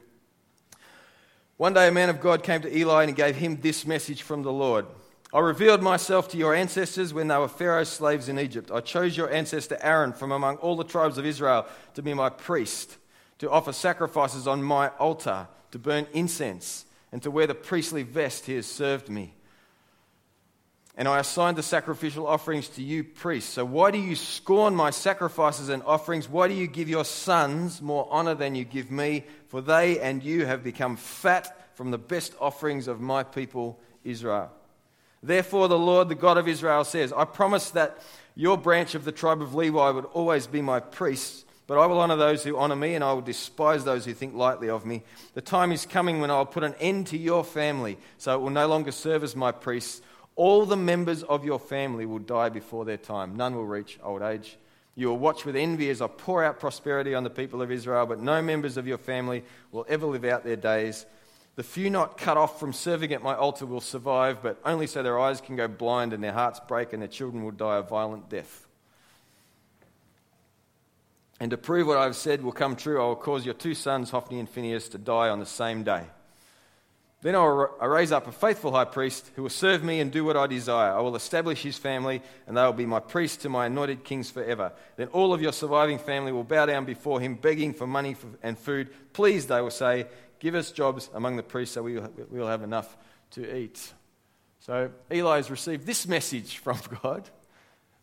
One 1.56 1.73
day, 1.73 1.88
a 1.88 1.93
man 1.93 2.11
of 2.11 2.20
God 2.20 2.43
came 2.43 2.61
to 2.61 2.76
Eli 2.76 3.05
and 3.05 3.17
gave 3.17 3.37
him 3.37 3.58
this 3.62 3.87
message 3.87 4.20
from 4.20 4.43
the 4.43 4.53
Lord. 4.53 4.85
I 5.32 5.41
revealed 5.41 5.82
myself 5.82 6.29
to 6.32 6.37
your 6.37 6.55
ancestors 6.55 7.14
when 7.14 7.29
they 7.29 7.38
were 7.38 7.49
Pharaoh's 7.49 7.88
slaves 7.88 8.29
in 8.29 8.38
Egypt. 8.38 8.70
I 8.70 8.82
chose 8.82 9.17
your 9.17 9.32
ancestor 9.32 9.79
Aaron 9.81 10.12
from 10.12 10.31
among 10.31 10.56
all 10.56 10.76
the 10.76 10.85
tribes 10.85 11.17
of 11.17 11.25
Israel 11.25 11.64
to 11.94 12.03
be 12.03 12.12
my 12.12 12.29
priest, 12.29 12.99
to 13.38 13.50
offer 13.50 13.73
sacrifices 13.73 14.47
on 14.47 14.62
my 14.62 14.88
altar, 14.99 15.49
to 15.70 15.79
burn 15.79 16.06
incense 16.12 16.85
and 17.16 17.22
to 17.22 17.30
wear 17.30 17.46
the 17.46 17.54
priestly 17.54 18.02
vest 18.02 18.44
he 18.44 18.56
has 18.56 18.66
served 18.66 19.08
me. 19.08 19.32
And 20.98 21.08
I 21.08 21.18
assigned 21.18 21.56
the 21.56 21.62
sacrificial 21.62 22.26
offerings 22.26 22.68
to 22.68 22.82
you, 22.82 23.04
priests. 23.04 23.54
So 23.54 23.64
why 23.64 23.90
do 23.90 23.96
you 23.96 24.14
scorn 24.14 24.76
my 24.76 24.90
sacrifices 24.90 25.70
and 25.70 25.82
offerings? 25.84 26.28
Why 26.28 26.46
do 26.46 26.52
you 26.52 26.66
give 26.66 26.90
your 26.90 27.06
sons 27.06 27.80
more 27.80 28.06
honor 28.10 28.34
than 28.34 28.54
you 28.54 28.64
give 28.64 28.90
me? 28.90 29.24
For 29.48 29.62
they 29.62 29.98
and 29.98 30.22
you 30.22 30.44
have 30.44 30.62
become 30.62 30.96
fat 30.96 31.56
from 31.74 31.90
the 31.90 31.96
best 31.96 32.34
offerings 32.38 32.86
of 32.86 33.00
my 33.00 33.22
people, 33.22 33.80
Israel. 34.04 34.52
Therefore, 35.22 35.69
the 35.69 35.78
Lord, 35.78 36.10
the 36.10 36.14
God 36.14 36.36
of 36.36 36.46
Israel, 36.46 36.84
says, 36.84 37.14
I 37.14 37.24
promise 37.24 37.70
that 37.70 37.96
your 38.34 38.58
branch 38.58 38.94
of 38.94 39.06
the 39.06 39.10
tribe 39.10 39.40
of 39.40 39.54
Levi 39.54 39.88
would 39.88 40.04
always 40.04 40.46
be 40.46 40.60
my 40.60 40.80
priests 40.80 41.45
but 41.66 41.78
I 41.78 41.86
will 41.86 41.98
honor 41.98 42.16
those 42.16 42.44
who 42.44 42.56
honor 42.56 42.76
me, 42.76 42.94
and 42.94 43.02
I 43.02 43.12
will 43.12 43.22
despise 43.22 43.84
those 43.84 44.04
who 44.04 44.14
think 44.14 44.34
lightly 44.34 44.68
of 44.68 44.86
me. 44.86 45.02
The 45.34 45.40
time 45.40 45.72
is 45.72 45.84
coming 45.84 46.20
when 46.20 46.30
I 46.30 46.38
will 46.38 46.46
put 46.46 46.64
an 46.64 46.74
end 46.78 47.08
to 47.08 47.18
your 47.18 47.42
family, 47.42 47.98
so 48.18 48.34
it 48.34 48.40
will 48.40 48.50
no 48.50 48.68
longer 48.68 48.92
serve 48.92 49.24
as 49.24 49.34
my 49.34 49.50
priests. 49.50 50.00
All 50.36 50.64
the 50.66 50.76
members 50.76 51.22
of 51.22 51.44
your 51.44 51.58
family 51.58 52.06
will 52.06 52.18
die 52.20 52.50
before 52.50 52.84
their 52.84 52.98
time. 52.98 53.36
None 53.36 53.56
will 53.56 53.66
reach 53.66 53.98
old 54.02 54.22
age. 54.22 54.58
You 54.94 55.08
will 55.08 55.18
watch 55.18 55.44
with 55.44 55.56
envy 55.56 55.90
as 55.90 56.00
I 56.00 56.06
pour 56.06 56.44
out 56.44 56.60
prosperity 56.60 57.14
on 57.14 57.24
the 57.24 57.30
people 57.30 57.60
of 57.60 57.70
Israel, 57.70 58.06
but 58.06 58.20
no 58.20 58.40
members 58.40 58.76
of 58.76 58.86
your 58.86 58.98
family 58.98 59.44
will 59.72 59.86
ever 59.88 60.06
live 60.06 60.24
out 60.24 60.44
their 60.44 60.56
days. 60.56 61.04
The 61.56 61.62
few 61.62 61.90
not 61.90 62.19
cut 62.19 62.36
off 62.36 62.60
from 62.60 62.72
serving 62.72 63.12
at 63.12 63.22
my 63.22 63.34
altar 63.34 63.66
will 63.66 63.80
survive, 63.80 64.42
but 64.42 64.60
only 64.64 64.86
so 64.86 65.02
their 65.02 65.19
eyes 65.19 65.40
can 65.40 65.56
go 65.56 65.66
blind 65.69 66.12
and 66.12 66.22
their 66.22 66.32
hearts 66.32 66.60
break 66.69 66.92
and 66.92 67.02
their 67.02 67.08
children 67.08 67.42
will 67.44 67.50
die 67.50 67.78
a 67.78 67.82
violent 67.82 68.28
death. 68.28 68.65
And 71.38 71.50
to 71.50 71.58
prove 71.58 71.86
what 71.86 71.98
I've 71.98 72.16
said 72.16 72.42
will 72.42 72.52
come 72.52 72.76
true, 72.76 73.00
I 73.02 73.06
will 73.06 73.16
cause 73.16 73.44
your 73.44 73.54
two 73.54 73.74
sons, 73.74 74.10
Hophni 74.10 74.38
and 74.38 74.48
Phinehas, 74.48 74.88
to 74.90 74.98
die 74.98 75.28
on 75.28 75.38
the 75.38 75.46
same 75.46 75.82
day. 75.82 76.04
Then 77.22 77.34
I 77.34 77.38
will 77.40 77.68
raise 77.80 78.12
up 78.12 78.26
a 78.26 78.32
faithful 78.32 78.72
high 78.72 78.84
priest 78.84 79.31
who 79.34 79.43
will 79.43 79.50
serve 79.50 79.82
me 79.82 80.00
and 80.00 80.12
do 80.12 80.24
what 80.24 80.36
I 80.36 80.46
desire. 80.46 80.93
I 80.93 81.00
will 81.00 81.16
establish 81.16 81.62
his 81.62 81.76
family, 81.76 82.22
and 82.46 82.56
they 82.56 82.62
will 82.62 82.72
be 82.72 82.86
my 82.86 83.00
priests 83.00 83.38
to 83.38 83.48
my 83.48 83.66
anointed 83.66 84.05
kings 84.05 84.31
forever. 84.31 84.72
Then 84.96 85.08
all 85.08 85.34
of 85.34 85.43
your 85.43 85.52
surviving 85.52 85.98
family 85.98 86.31
will 86.31 86.44
bow 86.44 86.66
down 86.66 86.84
before 86.84 87.20
him, 87.20 87.34
begging 87.34 87.74
for 87.74 87.86
money 87.86 88.16
and 88.43 88.58
food. 88.58 88.90
Please, 89.12 89.46
they 89.46 89.60
will 89.60 89.70
say, 89.70 90.06
give 90.38 90.55
us 90.55 90.70
jobs 90.70 91.10
among 91.14 91.36
the 91.36 91.43
priests 91.43 91.74
so 91.74 91.82
we 91.82 91.98
will 92.31 92.48
have 92.48 92.62
enough 92.62 92.96
to 93.32 93.56
eat. 93.56 93.93
So 94.60 94.90
Eli 95.12 95.36
has 95.36 95.50
received 95.50 95.86
this 95.86 96.06
message 96.06 96.58
from 96.66 96.78
God 97.02 97.28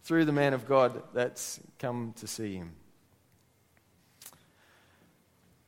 through 0.04 0.26
the 0.26 0.32
man 0.32 0.54
of 0.54 0.68
God 0.68 1.02
that's 1.14 1.60
come 1.80 2.14
to 2.18 2.28
see 2.28 2.56
him. 2.56 2.74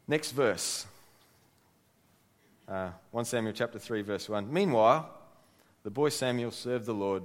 Next 0.07 0.31
verse. 0.31 0.85
Uh, 2.67 2.89
1 3.12 3.25
Samuel 3.25 3.53
chapter 3.53 3.79
3, 3.79 4.01
verse 4.01 4.27
1. 4.29 4.51
Meanwhile, 4.51 5.09
the 5.83 5.89
boy 5.89 6.09
Samuel 6.09 6.51
served 6.51 6.85
the 6.85 6.93
Lord 6.93 7.24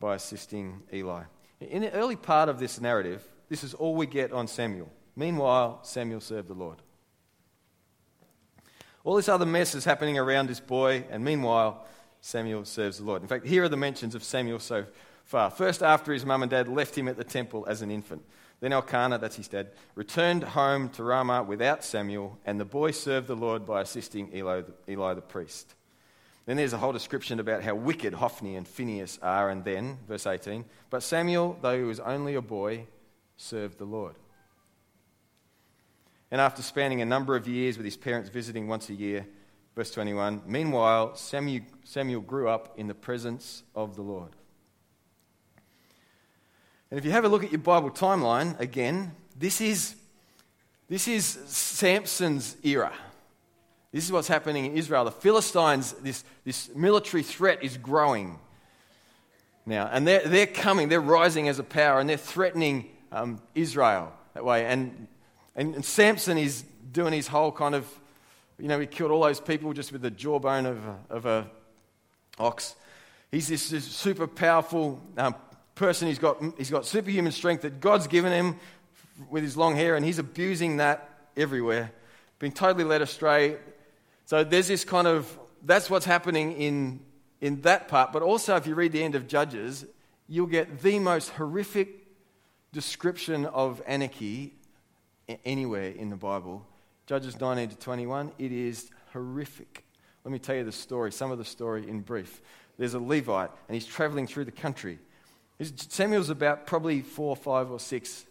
by 0.00 0.16
assisting 0.16 0.82
Eli. 0.92 1.22
In 1.60 1.82
the 1.82 1.92
early 1.92 2.16
part 2.16 2.48
of 2.48 2.58
this 2.58 2.80
narrative, 2.80 3.24
this 3.48 3.64
is 3.64 3.74
all 3.74 3.94
we 3.94 4.06
get 4.06 4.32
on 4.32 4.46
Samuel. 4.46 4.90
Meanwhile, 5.14 5.80
Samuel 5.82 6.20
served 6.20 6.48
the 6.48 6.54
Lord. 6.54 6.78
All 9.04 9.14
this 9.14 9.28
other 9.28 9.46
mess 9.46 9.74
is 9.74 9.84
happening 9.84 10.18
around 10.18 10.48
this 10.48 10.60
boy, 10.60 11.04
and 11.10 11.24
meanwhile, 11.24 11.86
Samuel 12.20 12.64
serves 12.64 12.98
the 12.98 13.04
Lord. 13.04 13.22
In 13.22 13.28
fact, 13.28 13.46
here 13.46 13.62
are 13.62 13.68
the 13.68 13.76
mentions 13.76 14.16
of 14.16 14.24
Samuel 14.24 14.58
so 14.58 14.84
far. 15.24 15.50
First, 15.50 15.82
after 15.82 16.12
his 16.12 16.26
mum 16.26 16.42
and 16.42 16.50
dad 16.50 16.68
left 16.68 16.98
him 16.98 17.06
at 17.06 17.16
the 17.16 17.24
temple 17.24 17.64
as 17.68 17.82
an 17.82 17.90
infant. 17.90 18.22
Then 18.60 18.72
Elkanah, 18.72 19.18
that's 19.18 19.36
his 19.36 19.48
dad, 19.48 19.72
returned 19.94 20.42
home 20.42 20.88
to 20.90 21.02
Ramah 21.02 21.42
without 21.42 21.84
Samuel, 21.84 22.38
and 22.46 22.58
the 22.58 22.64
boy 22.64 22.90
served 22.90 23.28
the 23.28 23.36
Lord 23.36 23.66
by 23.66 23.82
assisting 23.82 24.34
Eli, 24.34 24.62
Eli 24.88 25.14
the 25.14 25.20
priest. 25.20 25.74
Then 26.46 26.56
there's 26.56 26.72
a 26.72 26.78
whole 26.78 26.92
description 26.92 27.40
about 27.40 27.64
how 27.64 27.74
wicked 27.74 28.14
Hophni 28.14 28.54
and 28.54 28.66
Phinehas 28.66 29.18
are, 29.20 29.50
and 29.50 29.64
then, 29.64 29.98
verse 30.06 30.26
18, 30.26 30.64
but 30.90 31.02
Samuel, 31.02 31.58
though 31.60 31.76
he 31.76 31.82
was 31.82 32.00
only 32.00 32.36
a 32.36 32.40
boy, 32.40 32.86
served 33.36 33.78
the 33.78 33.84
Lord. 33.84 34.14
And 36.30 36.40
after 36.40 36.62
spending 36.62 37.02
a 37.02 37.06
number 37.06 37.34
of 37.34 37.48
years 37.48 37.76
with 37.76 37.84
his 37.84 37.96
parents 37.96 38.30
visiting 38.30 38.68
once 38.68 38.88
a 38.88 38.94
year, 38.94 39.26
verse 39.74 39.90
21, 39.90 40.42
meanwhile, 40.46 41.16
Samuel, 41.16 41.64
Samuel 41.82 42.20
grew 42.20 42.48
up 42.48 42.78
in 42.78 42.86
the 42.86 42.94
presence 42.94 43.64
of 43.74 43.96
the 43.96 44.02
Lord. 44.02 44.35
And 46.90 46.98
if 46.98 47.04
you 47.04 47.10
have 47.10 47.24
a 47.24 47.28
look 47.28 47.42
at 47.42 47.50
your 47.50 47.60
Bible 47.60 47.90
timeline 47.90 48.58
again, 48.60 49.12
this 49.38 49.60
is, 49.60 49.94
this 50.88 51.08
is 51.08 51.24
Samson's 51.24 52.56
era. 52.62 52.92
This 53.92 54.04
is 54.04 54.12
what's 54.12 54.28
happening 54.28 54.66
in 54.66 54.76
Israel. 54.76 55.04
The 55.04 55.10
Philistines, 55.10 55.92
this, 56.02 56.24
this 56.44 56.70
military 56.74 57.22
threat 57.22 57.62
is 57.62 57.76
growing 57.76 58.38
now. 59.64 59.88
And 59.90 60.06
they're, 60.06 60.26
they're 60.26 60.46
coming, 60.46 60.88
they're 60.88 61.00
rising 61.00 61.48
as 61.48 61.58
a 61.58 61.64
power, 61.64 61.98
and 61.98 62.08
they're 62.08 62.16
threatening 62.16 62.90
um, 63.10 63.40
Israel 63.54 64.12
that 64.34 64.44
way. 64.44 64.66
And, 64.66 65.08
and, 65.54 65.74
and 65.74 65.84
Samson 65.84 66.38
is 66.38 66.64
doing 66.92 67.12
his 67.12 67.26
whole 67.26 67.50
kind 67.50 67.74
of, 67.74 67.86
you 68.58 68.68
know, 68.68 68.78
he 68.78 68.86
killed 68.86 69.10
all 69.10 69.22
those 69.22 69.40
people 69.40 69.72
just 69.72 69.92
with 69.92 70.02
the 70.02 70.10
jawbone 70.10 70.66
of 70.66 70.78
of 71.10 71.26
a 71.26 71.46
ox. 72.38 72.74
He's 73.30 73.48
this, 73.48 73.70
this 73.70 73.84
super 73.84 74.26
powerful 74.26 75.00
um, 75.18 75.34
person. 75.76 76.08
He's 76.08 76.18
got, 76.18 76.42
he's 76.58 76.70
got 76.70 76.84
superhuman 76.84 77.30
strength 77.30 77.62
that 77.62 77.80
God's 77.80 78.08
given 78.08 78.32
him 78.32 78.58
with 79.30 79.44
his 79.44 79.56
long 79.56 79.76
hair, 79.76 79.94
and 79.94 80.04
he's 80.04 80.18
abusing 80.18 80.78
that 80.78 81.08
everywhere, 81.36 81.92
being 82.40 82.52
totally 82.52 82.84
led 82.84 83.02
astray. 83.02 83.56
So 84.24 84.42
there's 84.42 84.66
this 84.66 84.84
kind 84.84 85.06
of, 85.06 85.38
that's 85.62 85.88
what's 85.88 86.04
happening 86.04 86.52
in, 86.52 87.00
in 87.40 87.60
that 87.62 87.86
part. 87.86 88.12
But 88.12 88.22
also, 88.22 88.56
if 88.56 88.66
you 88.66 88.74
read 88.74 88.92
the 88.92 89.02
end 89.02 89.14
of 89.14 89.28
Judges, 89.28 89.86
you'll 90.28 90.46
get 90.46 90.80
the 90.80 90.98
most 90.98 91.30
horrific 91.30 92.04
description 92.72 93.46
of 93.46 93.80
anarchy 93.86 94.52
anywhere 95.44 95.90
in 95.90 96.10
the 96.10 96.16
Bible. 96.16 96.66
Judges 97.06 97.40
19 97.40 97.68
to 97.70 97.76
21, 97.76 98.32
it 98.38 98.52
is 98.52 98.90
horrific. 99.12 99.84
Let 100.24 100.32
me 100.32 100.38
tell 100.38 100.56
you 100.56 100.64
the 100.64 100.72
story, 100.72 101.12
some 101.12 101.30
of 101.30 101.38
the 101.38 101.44
story 101.44 101.88
in 101.88 102.00
brief. 102.00 102.42
There's 102.78 102.94
a 102.94 102.98
Levite, 102.98 103.50
and 103.68 103.74
he's 103.74 103.86
traveling 103.86 104.26
through 104.26 104.46
the 104.46 104.52
country. 104.52 104.98
Samuel's 105.60 106.30
about 106.30 106.66
probably 106.66 107.00
four, 107.00 107.34
five, 107.34 107.70
or 107.70 107.80
six 107.80 108.24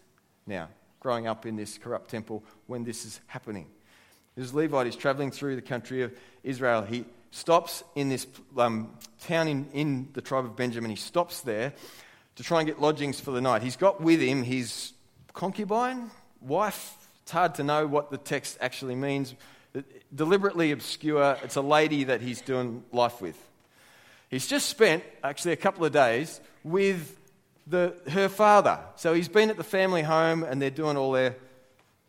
now, 0.46 0.68
growing 1.00 1.26
up 1.26 1.44
in 1.44 1.56
this 1.56 1.76
corrupt 1.78 2.10
temple 2.10 2.44
when 2.66 2.84
this 2.84 3.04
is 3.04 3.20
happening. 3.26 3.66
This 4.36 4.52
Levite 4.52 4.86
is 4.86 4.96
traveling 4.96 5.30
through 5.30 5.56
the 5.56 5.62
country 5.62 6.02
of 6.02 6.16
Israel. 6.44 6.82
He 6.82 7.04
stops 7.30 7.82
in 7.94 8.08
this 8.08 8.26
um, 8.56 8.96
town 9.22 9.48
in, 9.48 9.68
in 9.72 10.08
the 10.12 10.20
tribe 10.20 10.44
of 10.44 10.56
Benjamin. 10.56 10.90
He 10.90 10.96
stops 10.96 11.40
there 11.40 11.72
to 12.36 12.42
try 12.42 12.60
and 12.60 12.66
get 12.66 12.80
lodgings 12.80 13.18
for 13.18 13.30
the 13.30 13.40
night. 13.40 13.62
He's 13.62 13.76
got 13.76 14.00
with 14.00 14.20
him 14.20 14.42
his 14.42 14.92
concubine, 15.32 16.10
wife. 16.40 16.94
It's 17.22 17.32
hard 17.32 17.56
to 17.56 17.64
know 17.64 17.86
what 17.86 18.10
the 18.10 18.18
text 18.18 18.58
actually 18.60 18.94
means. 18.94 19.34
Deliberately 20.14 20.70
obscure. 20.70 21.36
It's 21.42 21.56
a 21.56 21.62
lady 21.62 22.04
that 22.04 22.20
he's 22.20 22.40
doing 22.40 22.84
life 22.92 23.20
with. 23.20 23.36
He's 24.30 24.46
just 24.46 24.68
spent 24.68 25.02
actually 25.24 25.52
a 25.52 25.56
couple 25.56 25.84
of 25.84 25.92
days 25.92 26.40
with 26.66 27.16
the, 27.68 27.94
her 28.10 28.28
father. 28.28 28.80
So 28.96 29.14
he's 29.14 29.28
been 29.28 29.50
at 29.50 29.56
the 29.56 29.64
family 29.64 30.02
home 30.02 30.42
and 30.42 30.60
they're 30.60 30.68
doing 30.68 30.96
all 30.96 31.12
their 31.12 31.36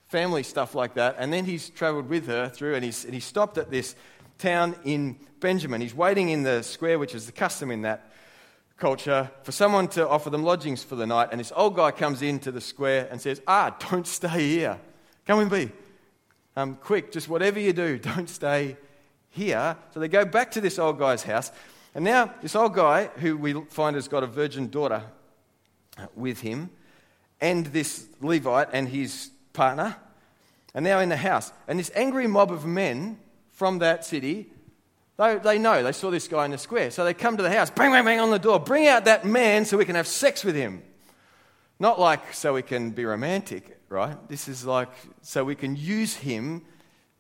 family 0.08 0.42
stuff 0.42 0.74
like 0.74 0.96
that. 0.96 1.16
And 1.20 1.32
then 1.32 1.46
he's 1.46 1.70
traveled 1.70 2.10
with 2.10 2.26
her 2.26 2.50
through 2.50 2.74
and 2.74 2.84
he's, 2.84 3.06
and 3.06 3.14
he 3.14 3.20
stopped 3.20 3.60
at 3.60 3.70
this 3.70 3.96
town 4.40 4.76
in 4.84 5.18
Benjamin. 5.40 5.80
He's 5.80 5.94
waiting 5.94 6.30
in 6.30 6.42
the 6.42 6.64
square, 6.64 6.98
which 6.98 7.14
is 7.14 7.28
the 7.28 7.32
custom 7.32 7.70
in 7.70 7.84
that 7.84 8.12
culture, 8.78 9.30
for 9.44 9.52
someone 9.52 9.88
to 9.90 10.08
offer 10.08 10.32
them 10.32 10.44
lodgings 10.44 10.84
for 10.84 10.96
the 10.96 11.06
night. 11.06 11.30
And 11.32 11.40
this 11.40 11.54
old 11.56 11.76
guy 11.76 11.92
comes 11.92 12.24
into 12.24 12.52
the 12.52 12.62
square 12.62 13.08
and 13.12 13.22
says, 13.22 13.42
Ah, 13.48 13.76
don't 13.92 14.08
stay 14.08 14.50
here. 14.50 14.80
Come 15.28 15.40
and 15.40 15.52
be. 15.52 15.72
Um, 16.56 16.76
quick, 16.82 17.12
just 17.12 17.30
whatever 17.30 17.60
you 17.60 17.74
do, 17.74 18.00
don't 18.00 18.30
stay 18.30 18.76
here. 19.30 19.78
So 19.94 20.00
they 20.00 20.08
go 20.08 20.26
back 20.26 20.50
to 20.52 20.62
this 20.62 20.80
old 20.80 20.98
guy's 20.98 21.22
house. 21.22 21.52
And 21.98 22.06
now, 22.06 22.32
this 22.44 22.56
old 22.56 22.76
guy, 22.76 23.06
who 23.18 23.36
we 23.36 23.54
find 23.70 23.96
has 23.96 24.08
got 24.08 24.22
a 24.22 24.28
virgin 24.28 24.68
daughter 24.68 25.02
with 26.16 26.42
him, 26.42 26.70
and 27.42 27.66
this 27.66 28.06
Levite 28.22 28.68
and 28.72 28.88
his 28.88 29.32
partner 29.52 29.96
are 30.76 30.82
now 30.82 31.00
in 31.00 31.10
the 31.10 31.18
house. 31.18 31.52
And 31.68 31.80
this 31.80 31.90
angry 31.96 32.28
mob 32.28 32.52
of 32.52 32.68
men 32.68 33.18
from 33.52 33.80
that 33.80 34.06
city, 34.06 34.46
they, 35.18 35.38
they 35.38 35.58
know, 35.58 35.82
they 35.82 35.92
saw 35.92 36.12
this 36.12 36.28
guy 36.28 36.46
in 36.46 36.52
the 36.52 36.60
square. 36.60 36.92
So 36.92 37.04
they 37.04 37.16
come 37.16 37.36
to 37.36 37.42
the 37.42 37.50
house, 37.50 37.72
bang, 37.72 37.92
bang, 37.92 38.06
bang 38.06 38.20
on 38.20 38.30
the 38.30 38.38
door, 38.38 38.60
bring 38.60 38.86
out 38.86 39.06
that 39.06 39.26
man 39.26 39.66
so 39.66 39.76
we 39.76 39.86
can 39.86 39.96
have 39.96 40.06
sex 40.06 40.44
with 40.44 40.56
him. 40.56 40.84
Not 41.80 42.00
like 42.00 42.32
so 42.32 42.54
we 42.54 42.62
can 42.62 42.92
be 42.92 43.06
romantic, 43.06 43.76
right? 43.90 44.16
This 44.30 44.48
is 44.48 44.68
like 44.68 44.94
so 45.24 45.44
we 45.44 45.56
can 45.56 45.76
use 45.76 46.14
him 46.14 46.62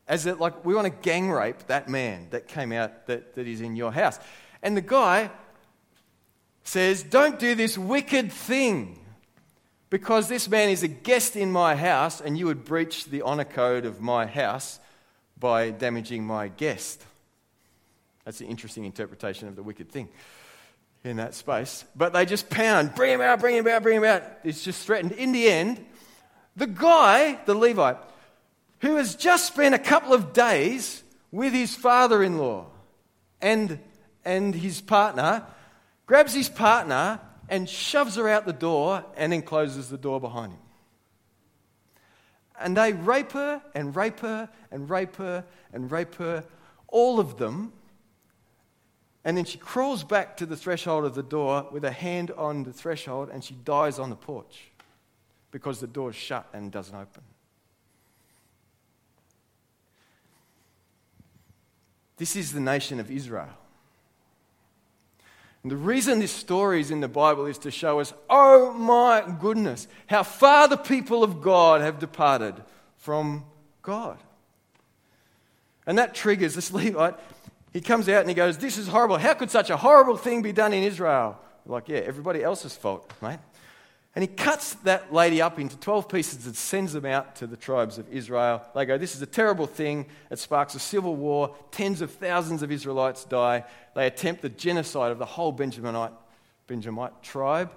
as 0.08 0.28
like 0.28 0.64
we 0.64 0.76
want 0.76 0.86
to 0.86 1.02
gang 1.02 1.32
rape 1.32 1.66
that 1.66 1.90
man 1.90 2.28
that 2.30 2.48
came 2.48 2.72
out 2.72 3.08
that, 3.08 3.34
that 3.34 3.48
is 3.48 3.62
in 3.62 3.76
your 3.76 3.92
house. 3.92 4.20
And 4.62 4.76
the 4.76 4.82
guy 4.82 5.32
says, 6.64 7.04
Don't 7.04 7.40
do 7.40 7.56
this 7.56 7.78
wicked 7.78 8.32
thing 8.32 9.00
because 9.90 10.28
this 10.28 10.50
man 10.50 10.70
is 10.70 10.84
a 10.84 10.88
guest 10.88 11.36
in 11.36 11.52
my 11.52 11.76
house 11.76 12.22
and 12.22 12.38
you 12.38 12.46
would 12.48 12.66
breach 12.66 13.06
the 13.06 13.22
honor 13.22 13.46
code 13.46 13.86
of 13.86 14.02
my 14.02 14.26
house 14.26 14.80
by 15.40 15.70
damaging 15.70 16.26
my 16.26 16.50
guest. 16.50 17.04
That's 18.26 18.42
an 18.42 18.48
interesting 18.48 18.84
interpretation 18.84 19.48
of 19.48 19.56
the 19.56 19.64
wicked 19.64 19.90
thing 19.90 20.10
in 21.04 21.18
that 21.18 21.34
space. 21.34 21.86
But 21.96 22.12
they 22.12 22.26
just 22.26 22.50
pound, 22.50 22.96
bring 22.96 23.14
him 23.14 23.22
out, 23.22 23.40
bring 23.40 23.56
him 23.56 23.68
out, 23.68 23.84
bring 23.84 23.98
him 23.98 24.04
out. 24.04 24.24
It's 24.44 24.64
just 24.64 24.86
threatened. 24.86 25.14
In 25.14 25.32
the 25.32 25.48
end, 25.48 25.84
the 26.56 26.68
guy, 26.68 27.40
the 27.46 27.56
Levite, 27.56 27.98
who 28.80 28.96
has 28.98 29.16
just 29.16 29.48
spent 29.48 29.74
a 29.76 29.80
couple 29.80 30.14
of 30.14 30.34
days 30.34 31.04
with 31.32 31.54
his 31.54 31.76
father 31.76 32.22
in 32.22 32.38
law 32.38 32.68
and, 33.42 33.80
and 34.28 34.54
his 34.54 34.82
partner, 34.82 35.46
grabs 36.06 36.34
his 36.34 36.50
partner 36.50 37.22
and 37.48 37.68
shoves 37.68 38.18
her 38.18 38.28
out 38.28 38.46
the 38.46 38.52
door 38.52 39.06
and 39.16 39.32
then 39.32 39.42
closes 39.42 39.90
the 39.90 39.98
door 39.98 40.20
behind 40.20 40.52
him. 40.52 40.60
And 42.60 42.76
they 42.76 42.92
rape 42.92 43.32
her 43.32 43.62
and 43.74 43.96
rape 43.96 44.20
her 44.20 44.50
and 44.70 44.90
rape 44.90 45.16
her 45.16 45.46
and 45.72 45.90
rape 45.90 46.16
her, 46.16 46.44
all 46.90 47.22
of 47.22 47.38
them. 47.38 47.72
And 49.24 49.38
then 49.38 49.46
she 49.46 49.58
crawls 49.58 50.04
back 50.04 50.36
to 50.38 50.46
the 50.46 50.58
threshold 50.58 51.06
of 51.06 51.16
the 51.16 51.24
door 51.24 51.70
with 51.72 51.84
her 51.84 51.92
hand 51.92 52.32
on 52.32 52.64
the 52.64 52.74
threshold 52.74 53.30
and 53.32 53.42
she 53.42 53.54
dies 53.54 53.98
on 53.98 54.10
the 54.10 54.16
porch 54.18 54.72
because 55.52 55.80
the 55.80 55.88
door 55.88 56.10
is 56.10 56.18
shut 56.18 56.50
and 56.54 56.70
doesn't 56.70 56.96
open. 56.96 57.24
This 62.18 62.36
is 62.36 62.52
the 62.52 62.60
nation 62.60 63.00
of 63.00 63.10
Israel. 63.10 63.56
And 65.68 65.72
the 65.74 65.76
reason 65.76 66.20
this 66.20 66.32
story 66.32 66.80
is 66.80 66.92
in 66.92 67.02
the 67.02 67.10
Bible 67.10 67.46
is 67.46 67.58
to 67.58 67.72
show 67.72 68.00
us, 68.00 68.14
oh 68.30 68.72
my 68.72 69.22
goodness, 69.38 69.90
how 70.06 70.24
far 70.24 70.70
the 70.70 70.78
people 70.78 71.26
of 71.26 71.42
God 71.42 71.82
have 71.82 72.00
departed 72.00 72.56
from 72.96 73.44
God. 73.82 74.18
And 75.86 75.98
that 75.98 76.16
triggers 76.16 76.56
this 76.56 76.72
Levite. 76.74 77.16
He 77.74 77.82
comes 77.82 78.08
out 78.08 78.22
and 78.22 78.30
he 78.30 78.34
goes, 78.34 78.58
This 78.58 78.78
is 78.78 78.88
horrible. 78.88 79.18
How 79.18 79.34
could 79.34 79.52
such 79.52 79.70
a 79.70 79.76
horrible 79.76 80.16
thing 80.16 80.42
be 80.42 80.54
done 80.54 80.72
in 80.72 80.84
Israel? 80.84 81.38
like, 81.66 81.90
yeah, 81.90 81.98
everybody 81.98 82.42
else's 82.42 82.78
fault, 82.78 83.12
mate. 83.22 83.40
And 84.18 84.24
he 84.24 84.28
cuts 84.30 84.74
that 84.78 85.14
lady 85.14 85.44
up 85.44 85.60
into 85.60 85.78
12 85.78 86.10
pieces 86.10 86.48
and 86.48 86.56
sends 86.56 86.92
them 86.92 87.06
out 87.06 87.36
to 87.36 87.46
the 87.46 87.56
tribes 87.56 88.00
of 88.00 88.12
Israel. 88.12 88.64
They 88.74 88.84
go, 88.84 88.98
This 88.98 89.16
is 89.16 89.22
a 89.22 89.28
terrible 89.28 89.68
thing. 89.68 90.08
It 90.32 90.40
sparks 90.40 90.74
a 90.74 90.80
civil 90.80 91.16
war. 91.16 91.56
Tens 91.70 92.02
of 92.02 92.10
thousands 92.10 92.64
of 92.64 92.72
Israelites 92.72 93.26
die. 93.26 93.64
They 93.94 94.08
attempt 94.08 94.42
the 94.42 94.50
genocide 94.50 95.12
of 95.12 95.20
the 95.20 95.26
whole 95.28 95.54
Benjaminite, 95.54 96.14
Benjamite 96.66 97.22
tribe. 97.22 97.70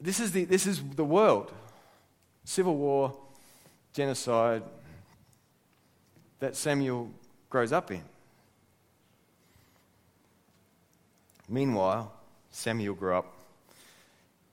This 0.00 0.20
is, 0.20 0.30
the, 0.30 0.44
this 0.44 0.64
is 0.64 0.80
the 0.94 1.04
world. 1.04 1.52
Civil 2.44 2.76
war, 2.76 3.18
genocide 3.92 4.62
that 6.38 6.54
Samuel 6.54 7.10
grows 7.50 7.72
up 7.72 7.90
in. 7.90 8.04
Meanwhile, 11.48 12.12
Samuel 12.52 12.94
grew 12.94 13.16
up 13.16 13.37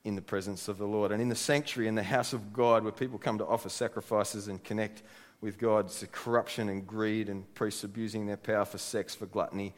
in 0.06 0.14
the 0.14 0.22
presence 0.22 0.68
of 0.68 0.78
the 0.78 0.86
Lord. 0.86 1.10
And 1.10 1.20
in 1.20 1.28
the 1.28 1.34
sanctuary, 1.34 1.88
in 1.88 1.96
the 1.96 2.02
house 2.02 2.32
of 2.32 2.52
God, 2.52 2.84
where 2.84 2.92
people 2.92 3.18
come 3.18 3.38
to 3.38 3.46
offer 3.46 3.68
sacrifices 3.68 4.46
and 4.46 4.62
connect 4.62 5.02
with 5.40 5.58
God, 5.58 5.86
it's 5.86 6.04
corruption 6.12 6.68
and 6.68 6.86
greed 6.86 7.28
and 7.28 7.52
priests 7.54 7.82
abusing 7.82 8.24
their 8.24 8.36
power 8.36 8.64
for 8.64 8.78
sex, 8.78 9.16
for 9.16 9.26
gluttony, 9.26 9.74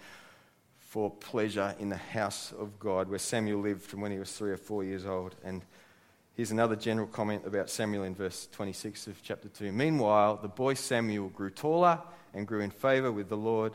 for 0.79 1.11
pleasure 1.11 1.75
in 1.79 1.89
the 1.89 1.97
house 1.97 2.53
of 2.53 2.79
God, 2.79 3.09
where 3.09 3.19
Samuel 3.19 3.61
lived 3.61 3.81
from 3.81 4.03
when 4.03 4.13
he 4.13 4.19
was 4.19 4.31
three 4.31 4.51
or 4.51 4.59
four 4.59 4.85
years 4.85 5.07
old. 5.07 5.35
And 5.43 5.63
here's 6.35 6.51
another 6.51 6.77
general 6.77 7.07
comment 7.07 7.47
about 7.47 7.71
Samuel 7.71 8.05
in 8.05 8.15
verse 8.15 8.49
26 8.53 9.07
of 9.07 9.23
chapter 9.23 9.49
2. 9.49 9.73
Meanwhile, 9.73 10.41
the 10.43 10.49
boy 10.49 10.75
Samuel 10.75 11.31
grew 11.31 11.51
taller 11.51 12.01
and 12.35 12.47
grew 12.47 12.61
in 12.61 12.71
favor 12.71 13.11
with 13.11 13.31
the 13.31 13.37
Lord 13.37 13.73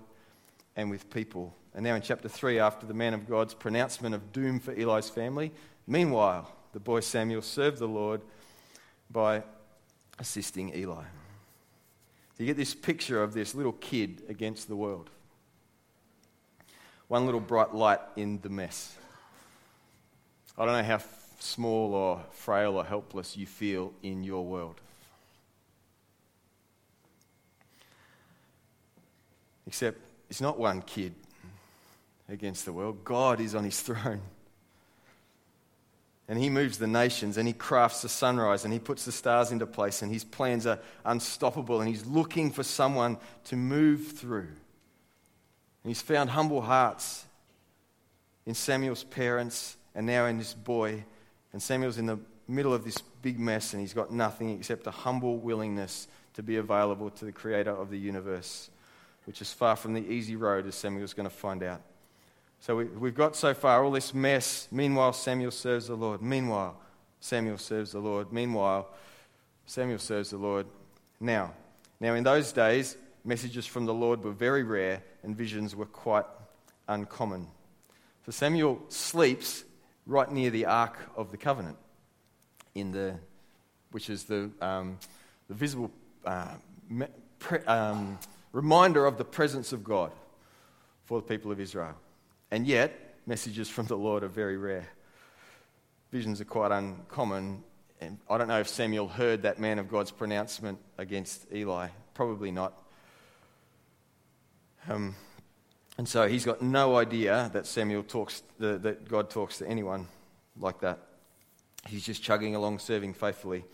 and 0.75 0.91
with 0.91 1.09
people. 1.09 1.55
And 1.73 1.83
now 1.83 1.95
in 1.95 2.03
chapter 2.03 2.29
3, 2.29 2.59
after 2.59 2.85
the 2.85 2.93
man 2.93 3.15
of 3.15 3.27
God's 3.27 3.55
pronouncement 3.55 4.13
of 4.13 4.31
doom 4.31 4.59
for 4.59 4.71
Eli's 4.73 5.09
family, 5.09 5.51
Meanwhile, 5.85 6.49
the 6.71 6.79
boy 6.79 7.01
Samuel 7.01 7.41
served 7.41 7.79
the 7.79 7.87
Lord 7.87 8.21
by 9.11 9.43
assisting 10.19 10.75
Eli. 10.75 11.03
You 12.37 12.47
get 12.47 12.57
this 12.57 12.73
picture 12.73 13.23
of 13.23 13.33
this 13.33 13.55
little 13.55 13.71
kid 13.73 14.23
against 14.27 14.67
the 14.67 14.75
world. 14.75 15.09
One 17.07 17.25
little 17.25 17.39
bright 17.39 17.73
light 17.73 17.99
in 18.15 18.41
the 18.41 18.49
mess. 18.49 18.97
I 20.57 20.65
don't 20.65 20.75
know 20.75 20.83
how 20.83 20.99
small 21.39 21.93
or 21.93 22.21
frail 22.31 22.75
or 22.75 22.83
helpless 22.83 23.37
you 23.37 23.45
feel 23.45 23.93
in 24.01 24.23
your 24.23 24.45
world. 24.45 24.81
Except 29.67 29.99
it's 30.29 30.41
not 30.41 30.59
one 30.59 30.81
kid 30.81 31.13
against 32.27 32.65
the 32.65 32.73
world, 32.73 33.03
God 33.03 33.39
is 33.39 33.55
on 33.55 33.63
his 33.63 33.79
throne. 33.79 34.21
And 36.27 36.39
he 36.39 36.49
moves 36.49 36.77
the 36.77 36.87
nations 36.87 37.37
and 37.37 37.47
he 37.47 37.53
crafts 37.53 38.01
the 38.01 38.09
sunrise 38.09 38.63
and 38.63 38.73
he 38.73 38.79
puts 38.79 39.03
the 39.03 39.11
stars 39.11 39.51
into 39.51 39.65
place 39.65 40.01
and 40.01 40.11
his 40.11 40.23
plans 40.23 40.65
are 40.65 40.79
unstoppable 41.05 41.81
and 41.81 41.89
he's 41.89 42.05
looking 42.05 42.49
for 42.51 42.63
someone 42.63 43.17
to 43.45 43.57
move 43.57 44.13
through. 44.13 44.47
And 45.83 45.89
he's 45.89 46.01
found 46.01 46.29
humble 46.29 46.61
hearts 46.61 47.25
in 48.45 48.53
Samuel's 48.53 49.03
parents 49.03 49.75
and 49.93 50.05
now 50.05 50.25
in 50.27 50.37
this 50.37 50.53
boy. 50.53 51.03
And 51.51 51.61
Samuel's 51.61 51.97
in 51.97 52.05
the 52.05 52.19
middle 52.47 52.73
of 52.73 52.85
this 52.85 52.97
big 53.21 53.37
mess 53.37 53.73
and 53.73 53.81
he's 53.81 53.93
got 53.93 54.11
nothing 54.11 54.49
except 54.51 54.87
a 54.87 54.91
humble 54.91 55.37
willingness 55.37 56.07
to 56.35 56.43
be 56.43 56.55
available 56.55 57.09
to 57.09 57.25
the 57.25 57.31
creator 57.31 57.71
of 57.71 57.89
the 57.89 57.97
universe, 57.97 58.69
which 59.25 59.41
is 59.41 59.51
far 59.51 59.75
from 59.75 59.93
the 59.93 60.07
easy 60.09 60.35
road, 60.35 60.65
as 60.67 60.75
Samuel's 60.75 61.13
going 61.13 61.29
to 61.29 61.35
find 61.35 61.63
out. 61.63 61.81
So 62.63 62.77
we, 62.77 62.85
we've 62.85 63.13
got 63.13 63.35
so 63.35 63.53
far 63.53 63.83
all 63.83 63.91
this 63.91 64.13
mess. 64.13 64.69
Meanwhile, 64.71 65.11
Samuel 65.11 65.51
serves 65.51 65.87
the 65.87 65.95
Lord. 65.95 66.21
Meanwhile, 66.21 66.79
Samuel 67.19 67.57
serves 67.57 67.91
the 67.91 67.99
Lord. 67.99 68.31
Meanwhile, 68.31 68.87
Samuel 69.65 69.99
serves 69.99 70.29
the 70.29 70.37
Lord. 70.37 70.65
Now, 71.19 71.51
now 71.99 72.13
in 72.13 72.23
those 72.23 72.53
days, 72.53 72.95
messages 73.25 73.65
from 73.65 73.85
the 73.85 73.93
Lord 73.93 74.23
were 74.23 74.31
very 74.31 74.63
rare 74.63 75.03
and 75.23 75.35
visions 75.35 75.75
were 75.75 75.87
quite 75.87 76.23
uncommon. 76.87 77.47
So 78.25 78.31
Samuel 78.31 78.81
sleeps 78.87 79.65
right 80.05 80.31
near 80.31 80.49
the 80.49 80.65
Ark 80.65 80.97
of 81.17 81.31
the 81.31 81.37
Covenant, 81.37 81.75
in 82.75 82.93
the, 82.93 83.15
which 83.91 84.09
is 84.09 84.23
the, 84.23 84.49
um, 84.61 84.99
the 85.49 85.53
visible 85.53 85.91
uh, 86.23 86.53
pre, 87.39 87.59
um, 87.65 88.17
reminder 88.53 89.05
of 89.05 89.17
the 89.17 89.25
presence 89.25 89.73
of 89.73 89.83
God 89.83 90.13
for 91.03 91.19
the 91.19 91.27
people 91.27 91.51
of 91.51 91.59
Israel. 91.59 91.97
And 92.53 92.67
yet, 92.67 93.15
messages 93.25 93.67
from 93.67 93.87
the 93.87 93.97
Lord 93.97 94.23
are 94.23 94.27
very 94.27 94.57
rare. 94.57 94.87
Visions 96.11 96.39
are 96.39 96.45
quite 96.45 96.71
uncommon. 96.71 97.63
And 97.99 98.19
I 98.29 98.37
don't 98.37 98.47
know 98.47 98.59
if 98.59 98.67
Samuel 98.67 99.07
heard 99.07 99.41
that 99.41 99.57
man 99.59 99.79
of 99.79 99.89
God's 99.89 100.11
pronouncement 100.11 100.77
against 100.99 101.47
Eli. 101.51 101.87
Probably 102.13 102.51
not. 102.51 102.73
Um, 104.87 105.15
and 105.97 106.07
so 106.07 106.27
he's 106.27 106.45
got 106.45 106.61
no 106.61 106.95
idea 106.95 107.49
that 107.53 107.65
Samuel 107.65 108.03
talks, 108.03 108.43
that 108.59 109.09
God 109.09 109.31
talks 109.31 109.57
to 109.57 109.67
anyone 109.67 110.07
like 110.59 110.79
that. 110.81 110.99
He's 111.87 112.05
just 112.05 112.21
chugging 112.21 112.53
along, 112.53 112.77
serving 112.77 113.15
faithfully. 113.15 113.65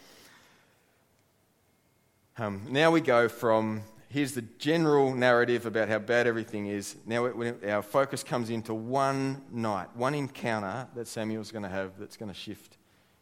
Um, 2.38 2.62
now 2.70 2.92
we 2.92 3.02
go 3.02 3.28
from 3.28 3.84
here's 4.10 4.34
the 4.34 4.42
general 4.58 5.14
narrative 5.14 5.66
about 5.66 5.88
how 5.88 6.00
bad 6.00 6.28
everything 6.28 6.68
is. 6.68 6.96
Now 7.06 7.32
our 7.68 7.82
focus 7.82 8.24
comes 8.24 8.50
into 8.50 8.74
one 8.74 9.44
night, 9.52 9.96
one 9.96 10.16
encounter 10.16 10.88
that 10.96 11.08
Samuel's 11.08 11.52
going 11.52 11.64
to 11.64 11.70
have 11.70 11.98
that's 11.98 12.18
going 12.18 12.32
to 12.32 12.38
shift 12.38 12.78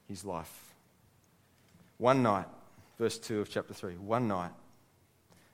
his 0.08 0.25
life. 0.25 0.74
One 1.98 2.24
night, 2.24 2.46
verse 2.98 3.17
2 3.17 3.41
of 3.41 3.50
chapter 3.50 3.74
3. 3.74 3.98
One 3.98 4.27
night. 4.27 4.51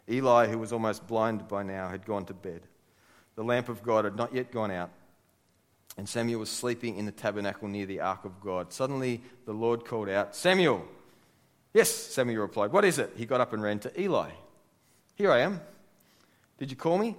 Eli, 0.10 0.48
who 0.48 0.58
was 0.58 0.74
almost 0.74 1.08
blind 1.08 1.48
by 1.48 1.64
now, 1.64 1.88
had 1.88 2.06
gone 2.06 2.26
to 2.26 2.34
bed. 2.34 2.62
The 3.36 3.44
lamp 3.44 3.70
of 3.70 3.82
God 3.82 4.06
had 4.06 4.16
not 4.16 4.36
yet 4.36 4.52
gone 4.52 4.70
out, 4.70 4.92
and 5.98 6.08
Samuel 6.08 6.42
was 6.42 6.50
sleeping 6.50 6.98
in 6.98 7.06
the 7.06 7.12
tabernacle 7.12 7.68
near 7.68 7.86
the 7.86 8.02
ark 8.02 8.26
of 8.26 8.42
God. 8.42 8.74
Suddenly 8.74 9.22
the 9.46 9.54
Lord 9.54 9.86
called 9.86 10.10
out, 10.10 10.36
Samuel! 10.36 10.86
Yes, 11.74 11.90
Samuel 11.90 12.42
replied. 12.42 12.72
What 12.72 12.86
is 12.86 13.00
it? 13.00 13.14
He 13.16 13.26
got 13.26 13.42
up 13.42 13.54
and 13.54 13.64
ran 13.64 13.80
to 13.80 14.00
Eli. 14.00 14.30
Here 15.16 15.32
I 15.32 15.40
am. 15.40 15.62
Did 16.58 16.72
you 16.72 16.78
call 16.78 16.98
me? 16.98 17.16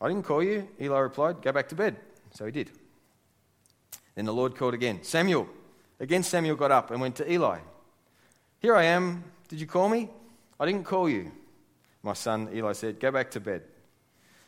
I 0.00 0.08
didn't 0.08 0.24
call 0.24 0.42
you. 0.42 0.68
Eli 0.80 0.98
replied, 0.98 1.42
Go 1.42 1.52
back 1.52 1.68
to 1.68 1.74
bed. 1.74 1.96
So 2.32 2.46
he 2.46 2.52
did. 2.52 2.70
Then 4.14 4.24
the 4.24 4.32
Lord 4.32 4.56
called 4.56 4.74
again, 4.74 5.02
Samuel. 5.02 5.48
Again, 5.98 6.22
Samuel 6.22 6.56
got 6.56 6.70
up 6.70 6.90
and 6.90 7.00
went 7.00 7.16
to 7.16 7.30
Eli. 7.30 7.58
Here 8.60 8.74
I 8.74 8.84
am. 8.84 9.24
Did 9.48 9.60
you 9.60 9.66
call 9.66 9.88
me? 9.88 10.08
I 10.58 10.66
didn't 10.66 10.84
call 10.84 11.08
you. 11.08 11.32
My 12.02 12.14
son, 12.14 12.48
Eli 12.54 12.72
said, 12.72 13.00
Go 13.00 13.10
back 13.10 13.30
to 13.32 13.40
bed. 13.40 13.62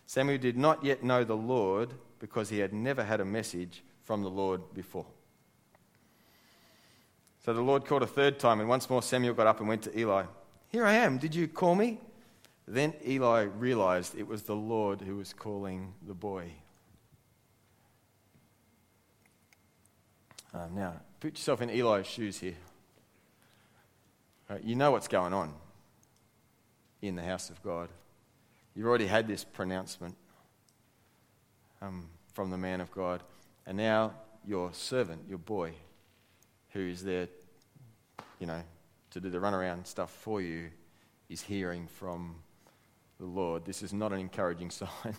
Samuel 0.06 0.38
did 0.38 0.56
not 0.56 0.84
yet 0.84 1.02
know 1.02 1.24
the 1.24 1.36
Lord 1.36 1.90
because 2.18 2.48
he 2.48 2.58
had 2.58 2.72
never 2.72 3.02
had 3.02 3.20
a 3.20 3.24
message 3.24 3.82
from 4.04 4.22
the 4.22 4.30
Lord 4.30 4.60
before. 4.74 5.06
So 7.44 7.52
the 7.52 7.60
Lord 7.60 7.84
called 7.84 8.02
a 8.02 8.06
third 8.06 8.38
time, 8.38 8.60
and 8.60 8.68
once 8.68 8.88
more 8.88 9.02
Samuel 9.02 9.34
got 9.34 9.46
up 9.46 9.60
and 9.60 9.68
went 9.68 9.82
to 9.82 9.98
Eli. 9.98 10.24
Here 10.68 10.86
I 10.86 10.94
am. 10.94 11.18
Did 11.18 11.34
you 11.34 11.48
call 11.48 11.74
me? 11.74 11.98
Then 12.66 12.94
Eli 13.06 13.42
realized 13.42 14.16
it 14.16 14.26
was 14.26 14.42
the 14.42 14.54
Lord 14.54 15.00
who 15.00 15.16
was 15.16 15.32
calling 15.32 15.94
the 16.06 16.14
boy. 16.14 16.52
Uh, 20.54 20.68
now, 20.72 20.94
put 21.18 21.32
yourself 21.32 21.62
in 21.62 21.70
Eli's 21.70 22.06
shoes 22.06 22.38
here. 22.38 22.56
Uh, 24.48 24.58
you 24.62 24.76
know 24.76 24.90
what's 24.90 25.08
going 25.08 25.32
on 25.32 25.54
in 27.00 27.16
the 27.16 27.22
house 27.22 27.50
of 27.50 27.62
God. 27.62 27.88
You've 28.74 28.86
already 28.86 29.06
had 29.06 29.26
this 29.26 29.44
pronouncement 29.44 30.14
um, 31.80 32.08
from 32.32 32.50
the 32.50 32.58
man 32.58 32.80
of 32.80 32.90
God, 32.92 33.22
and 33.66 33.76
now 33.76 34.12
your 34.46 34.72
servant, 34.72 35.22
your 35.28 35.38
boy, 35.38 35.72
who 36.70 36.80
is 36.80 37.02
there, 37.02 37.28
you 38.38 38.46
know, 38.46 38.62
to 39.10 39.20
do 39.20 39.30
the 39.30 39.38
runaround 39.38 39.86
stuff 39.86 40.10
for 40.10 40.40
you, 40.40 40.70
is 41.28 41.40
hearing 41.40 41.86
from 41.86 42.36
the 43.22 43.28
Lord. 43.28 43.64
This 43.64 43.84
is 43.84 43.92
not 43.92 44.12
an 44.12 44.18
encouraging 44.18 44.70
sign 44.80 45.14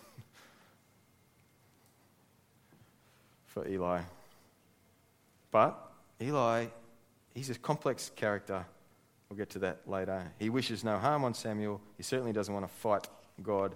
for 3.45 3.65
Eli. 3.65 4.01
But 5.51 5.79
Eli, 6.21 6.65
he's 7.33 7.49
a 7.49 7.55
complex 7.55 8.11
character. 8.13 8.65
We'll 9.29 9.37
get 9.37 9.51
to 9.51 9.59
that 9.59 9.87
later. 9.87 10.33
He 10.37 10.49
wishes 10.49 10.83
no 10.83 10.97
harm 10.97 11.23
on 11.23 11.33
Samuel. 11.33 11.79
He 11.95 12.03
certainly 12.03 12.33
doesn't 12.33 12.53
want 12.53 12.67
to 12.67 12.73
fight 12.73 13.07
God. 13.41 13.73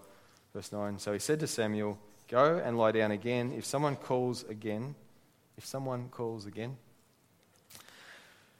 Verse 0.53 0.73
9. 0.73 0.99
So 0.99 1.13
he 1.13 1.19
said 1.19 1.39
to 1.39 1.47
Samuel, 1.47 1.97
Go 2.27 2.61
and 2.63 2.77
lie 2.77 2.91
down 2.91 3.11
again. 3.11 3.53
If 3.57 3.63
someone 3.63 3.95
calls 3.95 4.43
again, 4.43 4.93
if 5.57 5.65
someone 5.65 6.09
calls 6.09 6.45
again, 6.45 6.75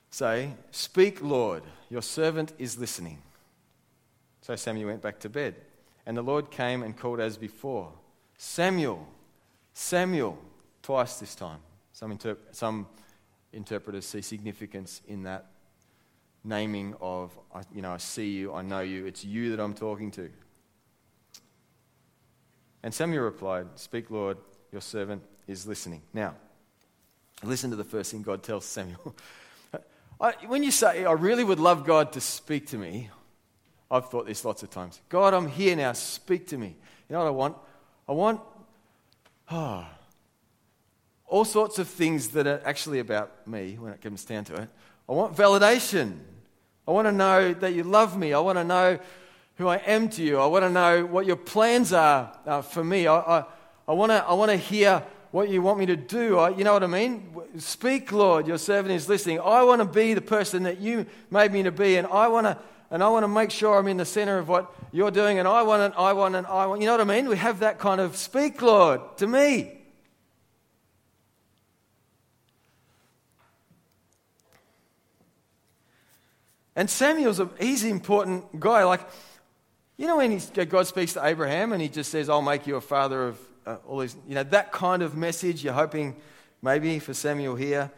Say, 0.10 0.54
Speak, 0.72 1.22
Lord, 1.22 1.64
your 1.90 2.02
servant 2.02 2.54
is 2.58 2.78
listening. 2.78 3.22
So 4.48 4.56
Samuel 4.56 4.88
went 4.88 5.02
back 5.02 5.20
to 5.20 5.30
bed. 5.30 5.56
And 6.06 6.16
the 6.16 6.22
Lord 6.22 6.52
came 6.52 6.82
and 6.82 6.98
called 6.98 7.20
as 7.20 7.36
before 7.36 7.92
Samuel, 8.38 9.06
Samuel, 9.74 10.38
twice 10.82 11.20
this 11.20 11.36
time. 11.36 11.60
Some, 11.92 12.18
interp- 12.18 12.38
some 12.56 12.88
interpreters 13.52 14.06
see 14.06 14.22
significance 14.22 15.02
in 15.06 15.24
that 15.24 15.48
naming 16.46 16.96
of, 17.02 17.38
you 17.76 17.82
know, 17.82 17.92
I 17.92 17.98
see 17.98 18.30
you, 18.30 18.54
I 18.54 18.62
know 18.62 18.80
you, 18.80 19.06
it's 19.06 19.26
you 19.26 19.50
that 19.50 19.62
I'm 19.62 19.74
talking 19.74 20.12
to. 20.12 20.30
And 22.84 22.94
Samuel 22.94 23.26
replied, 23.26 23.66
Speak, 23.76 24.10
Lord, 24.10 24.38
your 24.72 24.80
servant 24.80 25.24
is 25.46 25.68
listening. 25.68 26.04
Now, 26.14 26.36
listen 27.44 27.70
to 27.72 27.76
the 27.76 27.84
first 27.84 28.12
thing 28.12 28.22
God 28.22 28.44
tells 28.44 28.64
Samuel. 28.64 29.14
I, 30.22 30.36
when 30.48 30.64
you 30.64 30.72
say, 30.72 31.04
I 31.04 31.12
really 31.12 31.44
would 31.44 31.60
love 31.60 31.86
God 31.86 32.14
to 32.14 32.22
speak 32.22 32.68
to 32.68 32.78
me, 32.78 33.10
I've 33.90 34.10
thought 34.10 34.26
this 34.26 34.44
lots 34.44 34.64
of 34.64 34.70
times. 34.70 35.00
God, 35.10 35.34
I'm 35.34 35.48
here 35.48 35.76
now, 35.76 35.94
speak 35.94 36.48
to 36.48 36.58
me. 36.58 36.76
You 37.10 37.14
know 37.14 37.20
what 37.20 37.28
I 37.28 37.32
want? 37.32 37.58
I 38.08 38.12
want 38.12 38.42
oh, 39.52 39.86
all 41.26 41.46
sorts 41.46 41.80
of 41.80 41.88
things 41.88 42.30
that 42.30 42.48
are 42.48 42.62
actually 42.66 43.00
about 43.00 43.48
me 43.48 43.78
when 43.80 43.94
it 43.94 44.02
comes 44.02 44.26
down 44.26 44.44
to 44.46 44.56
it. 44.56 44.70
I 45.08 45.12
want 45.14 45.36
validation. 45.36 46.18
I 46.88 46.92
want 46.92 47.08
to 47.08 47.12
know 47.12 47.54
that 47.54 47.74
you 47.74 47.84
love 47.84 48.18
me. 48.18 48.34
I 48.34 48.40
want 48.40 48.58
to 48.58 48.64
know 48.64 49.00
who 49.56 49.68
I 49.68 49.78
am 49.78 50.10
to 50.10 50.24
you. 50.24 50.38
I 50.38 50.46
want 50.46 50.64
to 50.64 50.70
know 50.70 51.06
what 51.06 51.26
your 51.26 51.36
plans 51.36 51.92
are 51.94 52.32
uh, 52.46 52.62
for 52.62 52.84
me. 52.84 53.08
I, 53.08 53.18
I, 53.18 53.46
I 53.88 53.94
want 53.94 54.12
to 54.12 54.24
I 54.24 54.34
want 54.34 54.52
to 54.52 54.58
hear 54.58 55.04
what 55.32 55.50
you 55.50 55.62
want 55.62 55.80
me 55.80 55.86
to 55.88 55.96
do. 55.96 56.38
I, 56.40 56.50
you 56.50 56.64
know 56.64 56.74
what 56.74 56.84
I 56.84 56.88
mean? 56.88 57.36
Speak, 57.58 58.12
Lord. 58.12 58.48
Your 58.48 58.58
servant 58.58 58.94
is 58.94 59.10
listening. 59.10 59.40
I 59.40 59.64
want 59.64 59.82
to 59.82 59.88
be 59.88 60.14
the 60.14 60.22
person 60.22 60.64
that 60.64 60.80
you 60.80 61.06
made 61.30 61.52
me 61.52 61.64
to 61.64 61.72
be, 61.72 61.96
and 61.96 62.08
I 62.08 62.28
want 62.28 62.48
to. 62.48 62.58
And 62.90 63.04
I 63.04 63.10
want 63.10 63.24
to 63.24 63.28
make 63.28 63.52
sure 63.52 63.78
I'm 63.78 63.88
in 63.88 63.98
the 63.98 64.06
center 64.06 64.38
of 64.38 64.48
what 64.48 64.74
you're 64.92 65.12
doing, 65.12 65.40
and 65.40 65.48
I 65.48 65.64
want 65.64 65.82
and 65.82 65.94
I 65.96 66.14
want 66.14 66.36
and 66.36 66.48
I 66.48 66.66
want. 66.68 66.82
You 66.82 66.88
know 66.88 66.94
what 66.94 67.02
I 67.02 67.04
mean? 67.04 67.28
We 67.28 67.36
have 67.38 67.60
that 67.60 67.80
kind 67.80 68.00
of 68.00 68.16
speak, 68.16 68.62
Lord, 68.62 69.02
to 69.18 69.28
me. 69.28 69.74
And 76.78 76.88
Samuel's 76.90 77.40
a, 77.40 77.50
he's 77.60 77.84
an 77.84 77.90
important 77.90 78.60
guy. 78.60 78.84
Like, 78.84 79.02
you 79.98 80.06
know, 80.06 80.18
when 80.18 80.40
God 80.70 80.86
speaks 80.86 81.14
to 81.14 81.26
Abraham 81.26 81.74
and 81.74 81.82
he 81.82 81.90
just 81.90 82.12
says, 82.12 82.30
I'll 82.30 82.44
make 82.44 82.68
you 82.68 82.76
a 82.76 82.82
father 82.82 83.30
of 83.30 83.40
uh, 83.66 83.78
all 83.88 84.00
these, 84.00 84.16
you 84.28 84.36
know, 84.36 84.44
that 84.44 84.72
kind 84.72 85.02
of 85.02 85.18
message 85.18 85.64
you're 85.64 85.74
hoping 85.74 86.16
maybe 86.62 87.00
for 87.00 87.16
Samuel 87.16 87.56
here. 87.56 87.92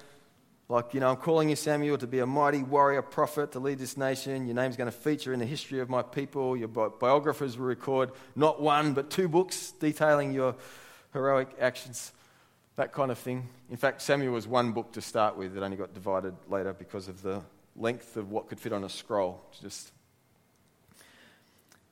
Like, 0.71 0.93
you 0.93 0.99
know, 0.99 1.10
I'm 1.10 1.17
calling 1.17 1.49
you, 1.49 1.55
Samuel, 1.55 1.97
to 1.97 2.05
be 2.05 2.19
a 2.19 2.27
mighty 2.27 2.62
warrior 2.62 3.01
prophet 3.01 3.53
to 3.53 3.60
lead 3.60 3.79
this 3.79 3.97
nation. 3.97 4.45
Your 4.45 4.53
name's 4.53 4.77
going 4.77 4.89
to 4.89 4.95
feature 4.95 5.34
in 5.34 5.39
the 5.39 5.45
history 5.45 5.79
of 5.79 5.89
my 5.89 6.03
people. 6.03 6.55
Your 6.55 6.67
bi- 6.67 6.89
biographers 6.99 7.58
will 7.58 7.65
record 7.65 8.12
not 8.36 8.62
one, 8.62 8.93
but 8.93 9.10
two 9.10 9.27
books 9.27 9.71
detailing 9.79 10.32
your 10.32 10.55
heroic 11.12 11.49
actions. 11.60 12.12
That 12.75 12.93
kind 12.93 13.10
of 13.10 13.17
thing. 13.17 13.49
In 13.71 13.77
fact, 13.77 14.03
Samuel 14.03 14.32
was 14.32 14.47
one 14.47 14.71
book 14.71 14.91
to 14.91 15.01
start 15.01 15.36
with. 15.36 15.58
It 15.58 15.63
only 15.63 15.75
got 15.75 15.95
divided 15.95 16.36
later 16.47 16.71
because 16.73 17.08
of 17.08 17.23
the 17.23 17.41
length 17.75 18.15
of 18.15 18.29
what 18.29 18.47
could 18.47 18.60
fit 18.60 18.71
on 18.71 18.84
a 18.84 18.89
scroll. 18.89 19.41
Just. 19.60 19.91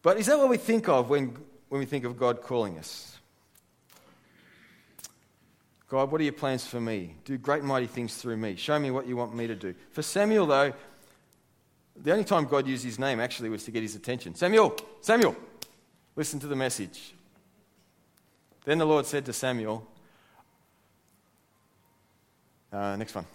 But 0.04 0.20
is 0.20 0.28
that 0.28 0.38
what 0.38 0.50
we 0.50 0.58
think 0.58 0.88
of 0.88 1.10
when, 1.10 1.36
when 1.70 1.80
we 1.80 1.88
think 1.88 2.06
of 2.06 2.16
God 2.16 2.44
calling 2.44 2.78
us? 2.78 3.18
God, 5.90 6.12
what 6.12 6.20
are 6.20 6.24
your 6.24 6.34
plans 6.34 6.68
for 6.68 6.82
me? 6.82 7.16
Do 7.24 7.38
great 7.38 7.64
mighty 7.64 7.88
things 7.88 8.16
through 8.16 8.38
me. 8.38 8.56
Show 8.56 8.78
me 8.78 8.92
what 8.92 9.08
you 9.08 9.16
want 9.16 9.34
me 9.34 9.48
to 9.48 9.56
do. 9.56 9.74
For 9.92 10.02
Samuel, 10.02 10.46
though, 10.46 10.74
the 11.96 12.12
only 12.12 12.26
time 12.26 12.46
God 12.46 12.68
used 12.68 12.84
his 12.84 13.00
name 13.00 13.20
actually 13.20 13.50
was 13.50 13.64
to 13.64 13.72
get 13.72 13.84
his 13.84 13.96
attention. 13.96 14.36
Samuel, 14.36 14.76
Samuel, 15.02 15.36
listen 16.16 16.40
to 16.42 16.48
the 16.48 16.56
message. 16.56 17.14
Then 18.66 18.80
the 18.80 18.86
Lord 18.86 19.06
said 19.06 19.26
to 19.26 19.34
Samuel, 19.34 19.88
uh, 22.74 22.98
next 22.98 23.16
one. 23.16 23.26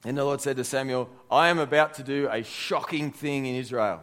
Then 0.00 0.14
the 0.14 0.24
Lord 0.24 0.40
said 0.40 0.56
to 0.56 0.64
Samuel, 0.64 1.10
I 1.30 1.48
am 1.48 1.58
about 1.58 1.94
to 1.94 2.02
do 2.02 2.28
a 2.30 2.42
shocking 2.42 3.12
thing 3.12 3.44
in 3.44 3.54
Israel. 3.54 4.02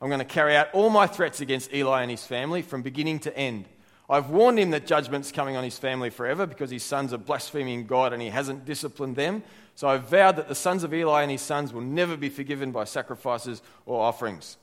I'm 0.00 0.08
going 0.08 0.18
to 0.18 0.24
carry 0.24 0.56
out 0.56 0.68
all 0.72 0.88
my 0.88 1.06
threats 1.06 1.40
against 1.40 1.72
Eli 1.72 2.02
and 2.02 2.10
his 2.10 2.24
family 2.24 2.62
from 2.62 2.82
beginning 2.82 3.20
to 3.20 3.36
end. 3.36 3.66
I've 4.08 4.30
warned 4.30 4.58
him 4.58 4.70
that 4.70 4.86
judgment's 4.86 5.32
coming 5.32 5.56
on 5.56 5.64
his 5.64 5.78
family 5.78 6.10
forever 6.10 6.46
because 6.46 6.70
his 6.70 6.84
sons 6.84 7.12
are 7.12 7.18
blaspheming 7.18 7.86
God 7.86 8.12
and 8.12 8.22
he 8.22 8.28
hasn't 8.28 8.64
disciplined 8.64 9.16
them. 9.16 9.42
So 9.74 9.88
I've 9.88 10.08
vowed 10.08 10.36
that 10.36 10.48
the 10.48 10.54
sons 10.54 10.84
of 10.84 10.94
Eli 10.94 11.22
and 11.22 11.30
his 11.30 11.42
sons 11.42 11.72
will 11.72 11.80
never 11.80 12.16
be 12.16 12.28
forgiven 12.28 12.70
by 12.70 12.84
sacrifices 12.84 13.62
or 13.84 14.00
offerings. 14.00 14.56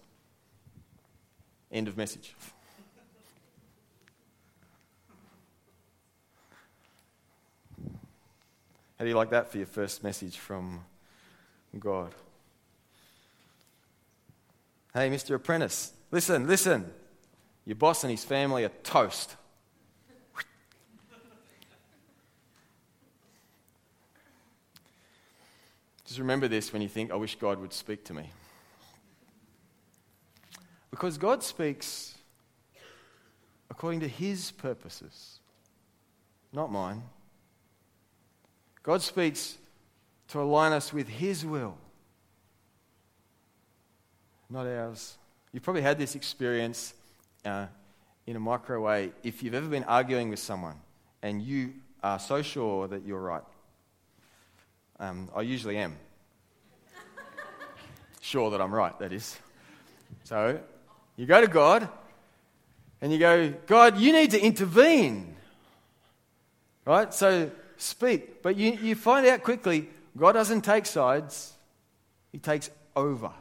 End 1.71 1.87
of 1.87 1.97
message. 1.97 2.35
How 8.97 9.05
do 9.05 9.09
you 9.09 9.17
like 9.17 9.31
that 9.31 9.51
for 9.51 9.57
your 9.57 9.67
first 9.67 10.03
message 10.03 10.37
from 10.37 10.85
God? 11.77 12.13
Hey, 14.93 15.09
Mr. 15.09 15.35
Apprentice, 15.35 15.91
listen, 16.11 16.47
listen. 16.47 16.93
Your 17.65 17.75
boss 17.75 18.03
and 18.03 18.11
his 18.11 18.25
family 18.25 18.65
are 18.65 18.71
toast. 18.83 19.35
Just 26.05 26.19
remember 26.19 26.47
this 26.47 26.71
when 26.73 26.81
you 26.81 26.89
think, 26.89 27.11
I 27.11 27.15
wish 27.15 27.35
God 27.35 27.59
would 27.59 27.73
speak 27.73 28.03
to 28.05 28.13
me. 28.13 28.29
Because 30.91 31.17
God 31.17 31.41
speaks 31.41 32.15
according 33.71 34.01
to 34.01 34.07
his 34.07 34.51
purposes, 34.51 35.39
not 36.51 36.71
mine. 36.71 37.01
God 38.83 39.01
speaks 39.01 39.57
to 40.27 40.41
align 40.41 40.71
us 40.71 40.93
with 40.93 41.07
his 41.07 41.45
will, 41.45 41.77
not 44.49 44.67
ours. 44.67 45.17
You've 45.51 45.63
probably 45.63 45.81
had 45.81 45.97
this 45.97 46.13
experience 46.13 46.93
uh, 47.45 47.67
in 48.25 48.35
a 48.35 48.39
micro 48.39 48.81
way, 48.81 49.11
if 49.23 49.43
you've 49.43 49.53
ever 49.53 49.67
been 49.67 49.83
arguing 49.83 50.29
with 50.29 50.39
someone 50.39 50.75
and 51.21 51.41
you 51.41 51.73
are 52.01 52.19
so 52.19 52.41
sure 52.41 52.87
that 52.87 53.05
you're 53.05 53.21
right, 53.21 53.43
um, 54.99 55.29
I 55.35 55.41
usually 55.41 55.77
am. 55.77 55.95
sure 58.21 58.51
that 58.51 58.61
I'm 58.61 58.73
right, 58.73 58.97
that 58.99 59.11
is. 59.11 59.37
So 60.23 60.59
you 61.17 61.25
go 61.25 61.41
to 61.41 61.47
God 61.47 61.89
and 63.01 63.11
you 63.11 63.19
go, 63.19 63.53
God, 63.67 63.97
you 63.97 64.13
need 64.13 64.31
to 64.31 64.39
intervene. 64.39 65.35
Right? 66.85 67.13
So 67.13 67.51
speak. 67.77 68.41
But 68.41 68.55
you, 68.55 68.77
you 68.81 68.95
find 68.95 69.25
out 69.27 69.43
quickly 69.43 69.89
God 70.17 70.33
doesn't 70.33 70.61
take 70.61 70.85
sides, 70.85 71.53
He 72.31 72.37
takes 72.37 72.69
over. 72.95 73.31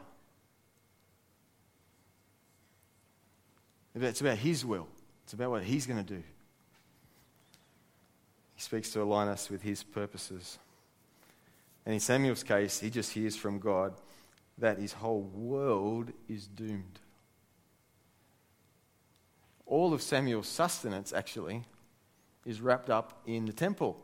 It's 3.95 4.21
about 4.21 4.37
His 4.37 4.65
will, 4.65 4.87
it's 5.23 5.33
about 5.33 5.51
what 5.51 5.63
He's 5.63 5.85
going 5.85 6.03
to 6.03 6.13
do. 6.15 6.23
He 8.55 8.61
speaks 8.61 8.91
to 8.91 9.01
align 9.01 9.27
us 9.27 9.49
with 9.49 9.61
His 9.61 9.83
purposes. 9.83 10.59
And 11.85 11.93
in 11.93 11.99
Samuel's 11.99 12.43
case, 12.43 12.79
he 12.79 12.89
just 12.89 13.11
hears 13.11 13.35
from 13.35 13.59
God 13.59 13.93
that 14.57 14.77
his 14.77 14.93
whole 14.93 15.21
world 15.21 16.11
is 16.29 16.47
doomed. 16.47 16.99
All 19.65 19.93
of 19.93 20.01
Samuel's 20.01 20.47
sustenance, 20.47 21.11
actually, 21.11 21.63
is 22.45 22.61
wrapped 22.61 22.89
up 22.89 23.21
in 23.25 23.45
the 23.45 23.53
temple 23.53 23.97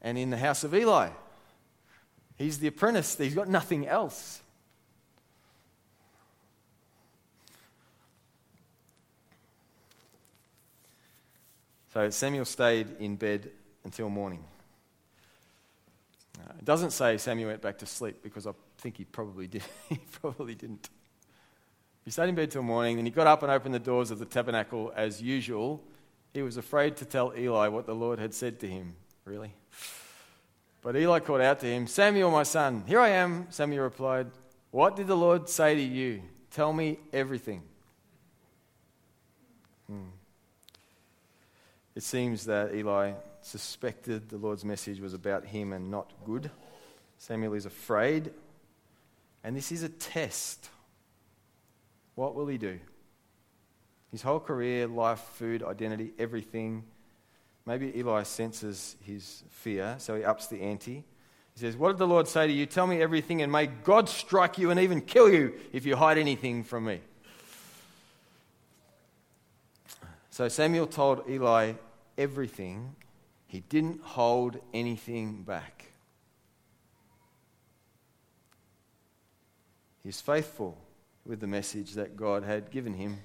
and 0.00 0.18
in 0.18 0.30
the 0.30 0.36
house 0.36 0.64
of 0.64 0.74
Eli. 0.74 1.10
He's 2.36 2.58
the 2.58 2.66
apprentice, 2.68 3.16
he's 3.16 3.34
got 3.34 3.48
nothing 3.48 3.86
else. 3.86 4.42
So 11.92 12.08
Samuel 12.08 12.46
stayed 12.46 12.86
in 13.00 13.16
bed 13.16 13.50
until 13.84 14.08
morning. 14.08 14.42
Uh, 16.40 16.52
it 16.58 16.64
doesn't 16.64 16.92
say 16.92 17.18
Samuel 17.18 17.50
went 17.50 17.60
back 17.60 17.78
to 17.78 17.86
sleep 17.86 18.22
because 18.22 18.46
I 18.46 18.52
think 18.78 18.96
he 18.96 19.04
probably 19.04 19.46
did. 19.46 19.62
he 19.90 20.00
probably 20.20 20.54
didn't. 20.54 20.88
He 22.06 22.10
stayed 22.10 22.30
in 22.30 22.34
bed 22.34 22.50
till 22.50 22.62
morning, 22.62 22.96
then 22.96 23.04
he 23.04 23.12
got 23.12 23.26
up 23.26 23.42
and 23.42 23.52
opened 23.52 23.74
the 23.74 23.78
doors 23.78 24.10
of 24.10 24.18
the 24.18 24.24
tabernacle 24.24 24.90
as 24.96 25.20
usual. 25.20 25.82
He 26.32 26.40
was 26.40 26.56
afraid 26.56 26.96
to 26.96 27.04
tell 27.04 27.34
Eli 27.36 27.68
what 27.68 27.84
the 27.84 27.94
Lord 27.94 28.18
had 28.18 28.32
said 28.32 28.58
to 28.60 28.66
him. 28.66 28.96
Really? 29.26 29.52
But 30.80 30.96
Eli 30.96 31.20
called 31.20 31.42
out 31.42 31.60
to 31.60 31.66
him, 31.66 31.86
Samuel, 31.86 32.30
my 32.30 32.42
son. 32.42 32.84
Here 32.86 33.00
I 33.00 33.10
am, 33.10 33.48
Samuel 33.50 33.84
replied. 33.84 34.28
What 34.70 34.96
did 34.96 35.06
the 35.06 35.16
Lord 35.16 35.48
say 35.48 35.74
to 35.74 35.82
you? 35.82 36.22
Tell 36.50 36.72
me 36.72 36.98
everything. 37.12 37.62
Hmm. 39.86 40.08
It 41.94 42.02
seems 42.02 42.46
that 42.46 42.74
Eli 42.74 43.12
suspected 43.42 44.28
the 44.28 44.38
Lord's 44.38 44.64
message 44.64 45.00
was 45.00 45.14
about 45.14 45.44
him 45.44 45.72
and 45.72 45.90
not 45.90 46.10
good. 46.24 46.50
Samuel 47.18 47.54
is 47.54 47.66
afraid, 47.66 48.32
and 49.44 49.56
this 49.56 49.70
is 49.70 49.82
a 49.82 49.88
test. 49.88 50.70
What 52.14 52.34
will 52.34 52.46
he 52.46 52.58
do? 52.58 52.78
His 54.10 54.22
whole 54.22 54.40
career, 54.40 54.86
life, 54.86 55.20
food, 55.34 55.62
identity, 55.62 56.12
everything. 56.18 56.84
Maybe 57.66 57.96
Eli 57.96 58.22
senses 58.24 58.96
his 59.04 59.44
fear, 59.50 59.96
so 59.98 60.16
he 60.16 60.24
ups 60.24 60.46
the 60.48 60.60
ante. 60.60 61.04
He 61.54 61.60
says, 61.60 61.76
What 61.76 61.88
did 61.92 61.98
the 61.98 62.06
Lord 62.06 62.26
say 62.26 62.46
to 62.46 62.52
you? 62.52 62.66
Tell 62.66 62.86
me 62.86 63.00
everything, 63.00 63.42
and 63.42 63.52
may 63.52 63.66
God 63.66 64.08
strike 64.08 64.58
you 64.58 64.70
and 64.70 64.80
even 64.80 65.00
kill 65.00 65.32
you 65.32 65.54
if 65.72 65.86
you 65.86 65.96
hide 65.96 66.18
anything 66.18 66.64
from 66.64 66.86
me. 66.86 67.00
So 70.32 70.48
Samuel 70.48 70.86
told 70.86 71.28
Eli 71.28 71.74
everything, 72.16 72.96
he 73.46 73.60
didn't 73.60 74.00
hold 74.00 74.58
anything 74.72 75.42
back. 75.42 75.92
He's 80.02 80.22
faithful 80.22 80.78
with 81.26 81.40
the 81.40 81.46
message 81.46 81.92
that 81.92 82.16
God 82.16 82.44
had 82.44 82.70
given 82.70 82.94
him. 82.94 83.18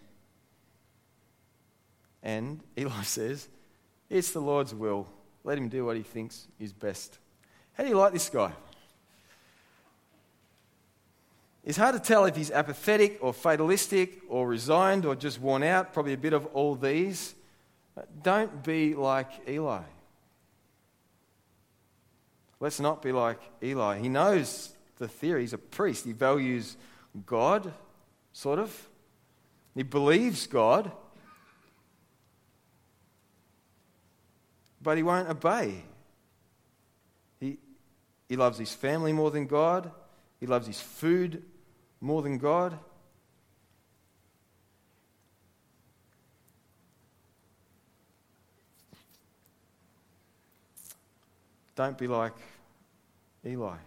And 2.22 2.60
Eli 2.78 3.02
says, 3.04 3.48
It's 4.10 4.32
the 4.32 4.42
Lord's 4.42 4.76
will. 4.76 5.08
Let 5.46 5.58
him 5.58 5.70
do 5.70 5.86
what 5.86 5.96
he 5.96 6.04
thinks 6.04 6.50
is 6.60 6.74
best. 6.74 7.20
How 7.72 7.84
do 7.84 7.90
you 7.90 7.98
like 7.98 8.12
this 8.12 8.30
guy? 8.30 8.52
It's 11.68 11.78
hard 11.78 11.96
to 11.96 12.00
tell 12.00 12.24
if 12.24 12.38
he's 12.38 12.50
apathetic 12.50 13.18
or 13.20 13.34
fatalistic 13.34 14.22
or 14.30 14.48
resigned 14.48 15.06
or 15.06 15.18
just 15.18 15.42
worn 15.42 15.64
out, 15.64 15.92
probably 15.92 16.14
a 16.14 16.18
bit 16.18 16.32
of 16.32 16.46
all 16.54 16.76
these. 16.76 17.36
Don't 18.24 18.64
be 18.64 18.96
like 18.96 19.28
Eli. 19.50 19.82
Let's 22.62 22.80
not 22.80 23.02
be 23.02 23.12
like 23.12 23.42
Eli. 23.62 24.00
He 24.00 24.08
knows 24.08 24.72
the 24.98 25.10
theory. 25.10 25.42
He's 25.42 25.52
a 25.52 25.58
priest. 25.58 26.06
He 26.06 26.14
values 26.14 26.78
God, 27.26 27.74
sort 28.32 28.60
of. 28.60 28.88
He 29.76 29.84
believes 29.84 30.48
God, 30.48 30.90
but 34.82 34.96
he 34.96 35.04
won't 35.04 35.28
obey. 35.28 35.84
He, 37.42 37.58
he 38.30 38.38
loves 38.38 38.58
his 38.58 38.72
family 38.72 39.12
more 39.12 39.32
than 39.32 39.48
God, 39.48 39.92
he 40.40 40.46
loves 40.46 40.66
his 40.66 40.80
food 40.80 41.44
more 42.02 42.22
than 42.22 42.38
God? 42.38 42.78
Don't 51.76 51.98
be 51.98 52.08
like 52.08 52.34
Eli, 53.46 53.78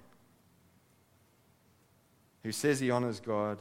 who 2.43 2.53
says 2.53 2.79
he 2.79 2.91
honors 2.91 3.19
God 3.19 3.59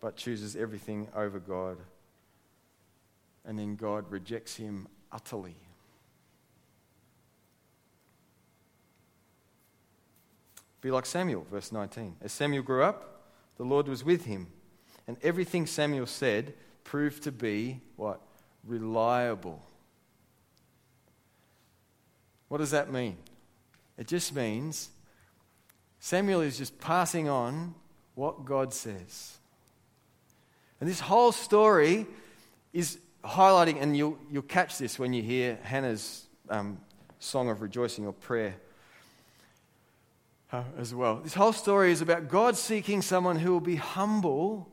but 0.00 0.16
chooses 0.16 0.56
everything 0.56 1.08
over 1.14 1.38
God. 1.38 1.76
And 3.44 3.58
then 3.58 3.76
God 3.76 4.10
rejects 4.10 4.56
him 4.56 4.88
utterly. 5.12 5.56
Be 10.80 10.90
like 10.90 11.04
Samuel, 11.04 11.46
verse 11.50 11.72
19. 11.72 12.16
As 12.22 12.32
Samuel 12.32 12.62
grew 12.62 12.82
up, 12.82 13.19
the 13.60 13.66
Lord 13.66 13.88
was 13.88 14.02
with 14.02 14.24
him, 14.24 14.46
and 15.06 15.18
everything 15.22 15.66
Samuel 15.66 16.06
said 16.06 16.54
proved 16.82 17.24
to 17.24 17.30
be 17.30 17.82
what? 17.96 18.22
Reliable. 18.64 19.62
What 22.48 22.56
does 22.56 22.70
that 22.70 22.90
mean? 22.90 23.18
It 23.98 24.06
just 24.06 24.34
means 24.34 24.88
Samuel 25.98 26.40
is 26.40 26.56
just 26.56 26.80
passing 26.80 27.28
on 27.28 27.74
what 28.14 28.46
God 28.46 28.72
says. 28.72 29.36
And 30.80 30.88
this 30.88 31.00
whole 31.00 31.30
story 31.30 32.06
is 32.72 32.98
highlighting, 33.22 33.82
and 33.82 33.94
you'll, 33.94 34.16
you'll 34.30 34.40
catch 34.40 34.78
this 34.78 34.98
when 34.98 35.12
you 35.12 35.22
hear 35.22 35.58
Hannah's 35.64 36.24
um, 36.48 36.80
song 37.18 37.50
of 37.50 37.60
rejoicing 37.60 38.06
or 38.06 38.14
prayer 38.14 38.54
Uh, 40.52 40.64
as 40.76 40.92
well. 40.92 41.20
This 41.22 41.34
whole 41.34 41.52
story 41.52 41.92
is 41.92 42.02
about 42.02 42.28
God 42.28 42.56
seeking 42.56 43.02
someone 43.02 43.36
who 43.36 43.52
will 43.52 43.60
be 43.60 43.76
humble 43.76 44.68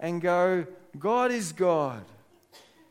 and 0.00 0.22
go, 0.22 0.66
God 0.98 1.30
is 1.30 1.52
God. 1.52 2.02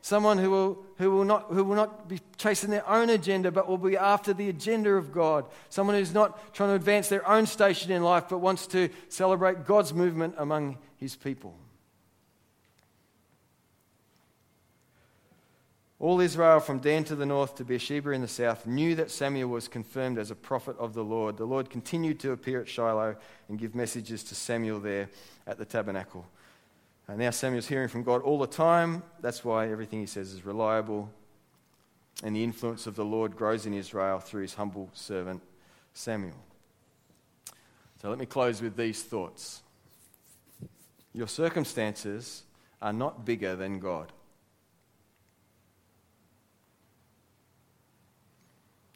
Someone 0.02 0.38
who 0.38 0.50
will, 0.50 0.84
who, 0.98 1.10
will 1.10 1.24
not, 1.24 1.46
who 1.50 1.64
will 1.64 1.74
not 1.74 2.08
be 2.08 2.20
chasing 2.36 2.70
their 2.70 2.88
own 2.88 3.10
agenda, 3.10 3.50
but 3.50 3.68
will 3.68 3.76
be 3.76 3.96
after 3.96 4.32
the 4.32 4.48
agenda 4.48 4.90
of 4.90 5.12
God. 5.12 5.46
Someone 5.68 5.96
who's 5.96 6.14
not 6.14 6.54
trying 6.54 6.70
to 6.70 6.74
advance 6.74 7.08
their 7.08 7.28
own 7.28 7.44
station 7.44 7.90
in 7.90 8.04
life, 8.04 8.28
but 8.28 8.38
wants 8.38 8.68
to 8.68 8.88
celebrate 9.08 9.66
God's 9.66 9.92
movement 9.92 10.34
among 10.38 10.78
his 10.98 11.16
people. 11.16 11.56
All 16.02 16.20
Israel 16.20 16.58
from 16.58 16.80
Dan 16.80 17.04
to 17.04 17.14
the 17.14 17.24
north 17.24 17.54
to 17.54 17.64
Beersheba 17.64 18.10
in 18.10 18.22
the 18.22 18.26
south 18.28 18.66
knew 18.66 18.96
that 18.96 19.08
Samuel 19.08 19.50
was 19.50 19.68
confirmed 19.68 20.18
as 20.18 20.32
a 20.32 20.34
prophet 20.34 20.76
of 20.76 20.94
the 20.94 21.04
Lord. 21.04 21.36
The 21.36 21.44
Lord 21.44 21.70
continued 21.70 22.18
to 22.20 22.32
appear 22.32 22.60
at 22.60 22.68
Shiloh 22.68 23.14
and 23.48 23.56
give 23.56 23.76
messages 23.76 24.24
to 24.24 24.34
Samuel 24.34 24.80
there 24.80 25.08
at 25.46 25.58
the 25.58 25.64
tabernacle. 25.64 26.26
And 27.06 27.20
now 27.20 27.30
Samuel's 27.30 27.68
hearing 27.68 27.86
from 27.86 28.02
God 28.02 28.20
all 28.22 28.40
the 28.40 28.48
time. 28.48 29.04
That's 29.20 29.44
why 29.44 29.70
everything 29.70 30.00
he 30.00 30.06
says 30.06 30.32
is 30.32 30.44
reliable. 30.44 31.08
And 32.24 32.34
the 32.34 32.42
influence 32.42 32.88
of 32.88 32.96
the 32.96 33.04
Lord 33.04 33.36
grows 33.36 33.64
in 33.64 33.72
Israel 33.72 34.18
through 34.18 34.42
his 34.42 34.54
humble 34.54 34.90
servant 34.94 35.40
Samuel. 35.94 36.42
So 38.00 38.10
let 38.10 38.18
me 38.18 38.26
close 38.26 38.60
with 38.60 38.76
these 38.76 39.04
thoughts. 39.04 39.62
Your 41.14 41.28
circumstances 41.28 42.42
are 42.80 42.92
not 42.92 43.24
bigger 43.24 43.54
than 43.54 43.78
God. 43.78 44.10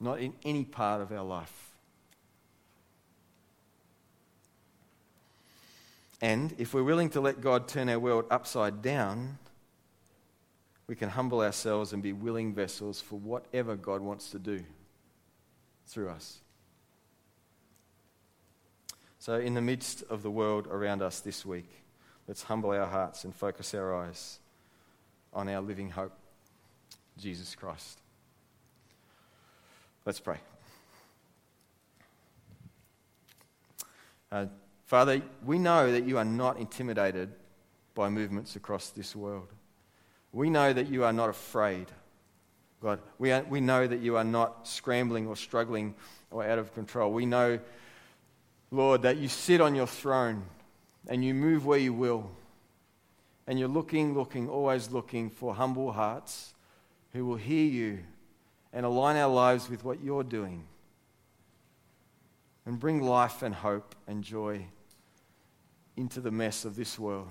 Not 0.01 0.21
in 0.21 0.35
any 0.45 0.65
part 0.65 1.01
of 1.01 1.13
our 1.13 1.25
life. 1.25 1.67
And 6.21 6.55
if 6.59 6.73
we're 6.73 6.83
willing 6.83 7.11
to 7.11 7.21
let 7.21 7.41
God 7.41 7.69
turn 7.69 7.89
our 7.89 7.99
world 7.99 8.25
upside 8.31 8.83
down, 8.83 9.39
we 10.87 10.95
can 10.95 11.11
humble 11.11 11.41
ourselves 11.41 11.93
and 11.93 12.03
be 12.03 12.13
willing 12.13 12.55
vessels 12.55 13.01
for 13.01 13.19
whatever 13.19 13.77
God 13.77 14.01
wants 14.01 14.31
to 14.31 14.39
do 14.39 14.63
through 15.87 16.09
us. 16.11 16.39
So, 19.19 19.35
in 19.35 19.55
the 19.55 19.61
midst 19.61 20.05
of 20.09 20.23
the 20.23 20.31
world 20.31 20.69
around 20.69 21.03
us 21.03 21.21
this 21.21 21.45
week, 21.45 21.69
let's 22.29 22.45
humble 22.45 22.71
our 22.71 22.87
hearts 22.87 23.25
and 23.25 23.35
focus 23.35 23.75
our 23.75 23.95
eyes 23.95 24.39
on 25.33 25.49
our 25.49 25.61
living 25.61 25.91
hope, 25.91 26.13
Jesus 27.19 27.55
Christ. 27.57 27.99
Let's 30.07 30.21
pray. 30.21 30.37
Uh, 34.31 34.47
Father, 34.85 35.21
we 35.45 35.59
know 35.59 35.91
that 35.91 36.05
you 36.05 36.17
are 36.17 36.25
not 36.25 36.61
intimidated 36.61 37.33
by 37.93 38.09
movements 38.09 38.55
across 38.55 38.91
this 38.91 39.17
world. 39.17 39.49
We 40.33 40.49
know 40.49 40.73
that 40.73 40.89
you 40.89 41.03
are 41.03 41.13
not 41.13 41.29
afraid. 41.29 41.89
God, 42.81 43.01
we, 43.19 43.33
are, 43.33 43.43
we 43.51 43.61
know 43.61 43.85
that 43.85 43.99
you 43.99 44.17
are 44.17 44.23
not 44.23 44.69
scrambling 44.69 45.27
or 45.27 45.35
struggling 45.35 45.97
or 46.31 46.45
out 46.45 46.61
of 46.61 46.73
control. 46.73 47.13
We 47.13 47.27
know, 47.27 47.59
Lord, 48.71 49.03
that 49.03 49.17
you 49.17 49.27
sit 49.27 49.61
on 49.61 49.75
your 49.75 49.89
throne 49.89 50.45
and 51.09 51.25
you 51.25 51.35
move 51.35 51.67
where 51.67 51.81
you 51.81 51.93
will. 51.93 52.31
And 53.49 53.59
you're 53.59 53.67
looking, 53.67 54.15
looking, 54.15 54.49
always 54.49 54.89
looking 54.93 55.31
for 55.31 55.53
humble 55.53 55.91
hearts 55.91 56.55
who 57.13 57.27
will 57.27 57.37
hear 57.37 57.67
you 57.67 57.99
and 58.77 58.85
align 58.85 59.17
our 59.17 59.33
lives 59.33 59.71
with 59.71 59.85
what 59.85 60.05
you're 60.05 60.23
doing. 60.23 60.63
And 62.67 62.79
bring 62.79 63.01
life 63.01 63.43
and 63.43 63.55
hope 63.55 63.95
and 64.07 64.23
joy 64.23 64.67
into 65.97 66.21
the 66.21 66.31
mess 66.31 66.67
of 66.67 66.77
this 66.77 66.99
world. 66.99 67.31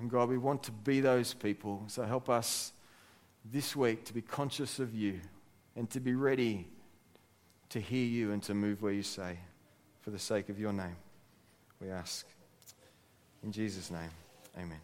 And 0.00 0.10
God, 0.10 0.28
we 0.28 0.36
want 0.36 0.64
to 0.64 0.72
be 0.72 1.00
those 1.00 1.32
people. 1.32 1.84
So 1.86 2.02
help 2.02 2.28
us 2.28 2.72
this 3.44 3.76
week 3.76 4.04
to 4.06 4.12
be 4.12 4.20
conscious 4.20 4.80
of 4.80 4.96
you 4.96 5.20
and 5.76 5.88
to 5.90 6.00
be 6.00 6.14
ready 6.16 6.66
to 7.68 7.78
hear 7.78 8.04
you 8.04 8.32
and 8.32 8.42
to 8.42 8.54
move 8.54 8.82
where 8.82 8.92
you 8.92 9.04
say 9.04 9.38
for 10.00 10.10
the 10.10 10.18
sake 10.18 10.48
of 10.48 10.58
your 10.58 10.72
name. 10.72 10.96
We 11.80 11.90
ask. 11.90 12.26
In 13.44 13.52
Jesus' 13.52 13.92
name, 13.92 14.10
amen. 14.56 14.80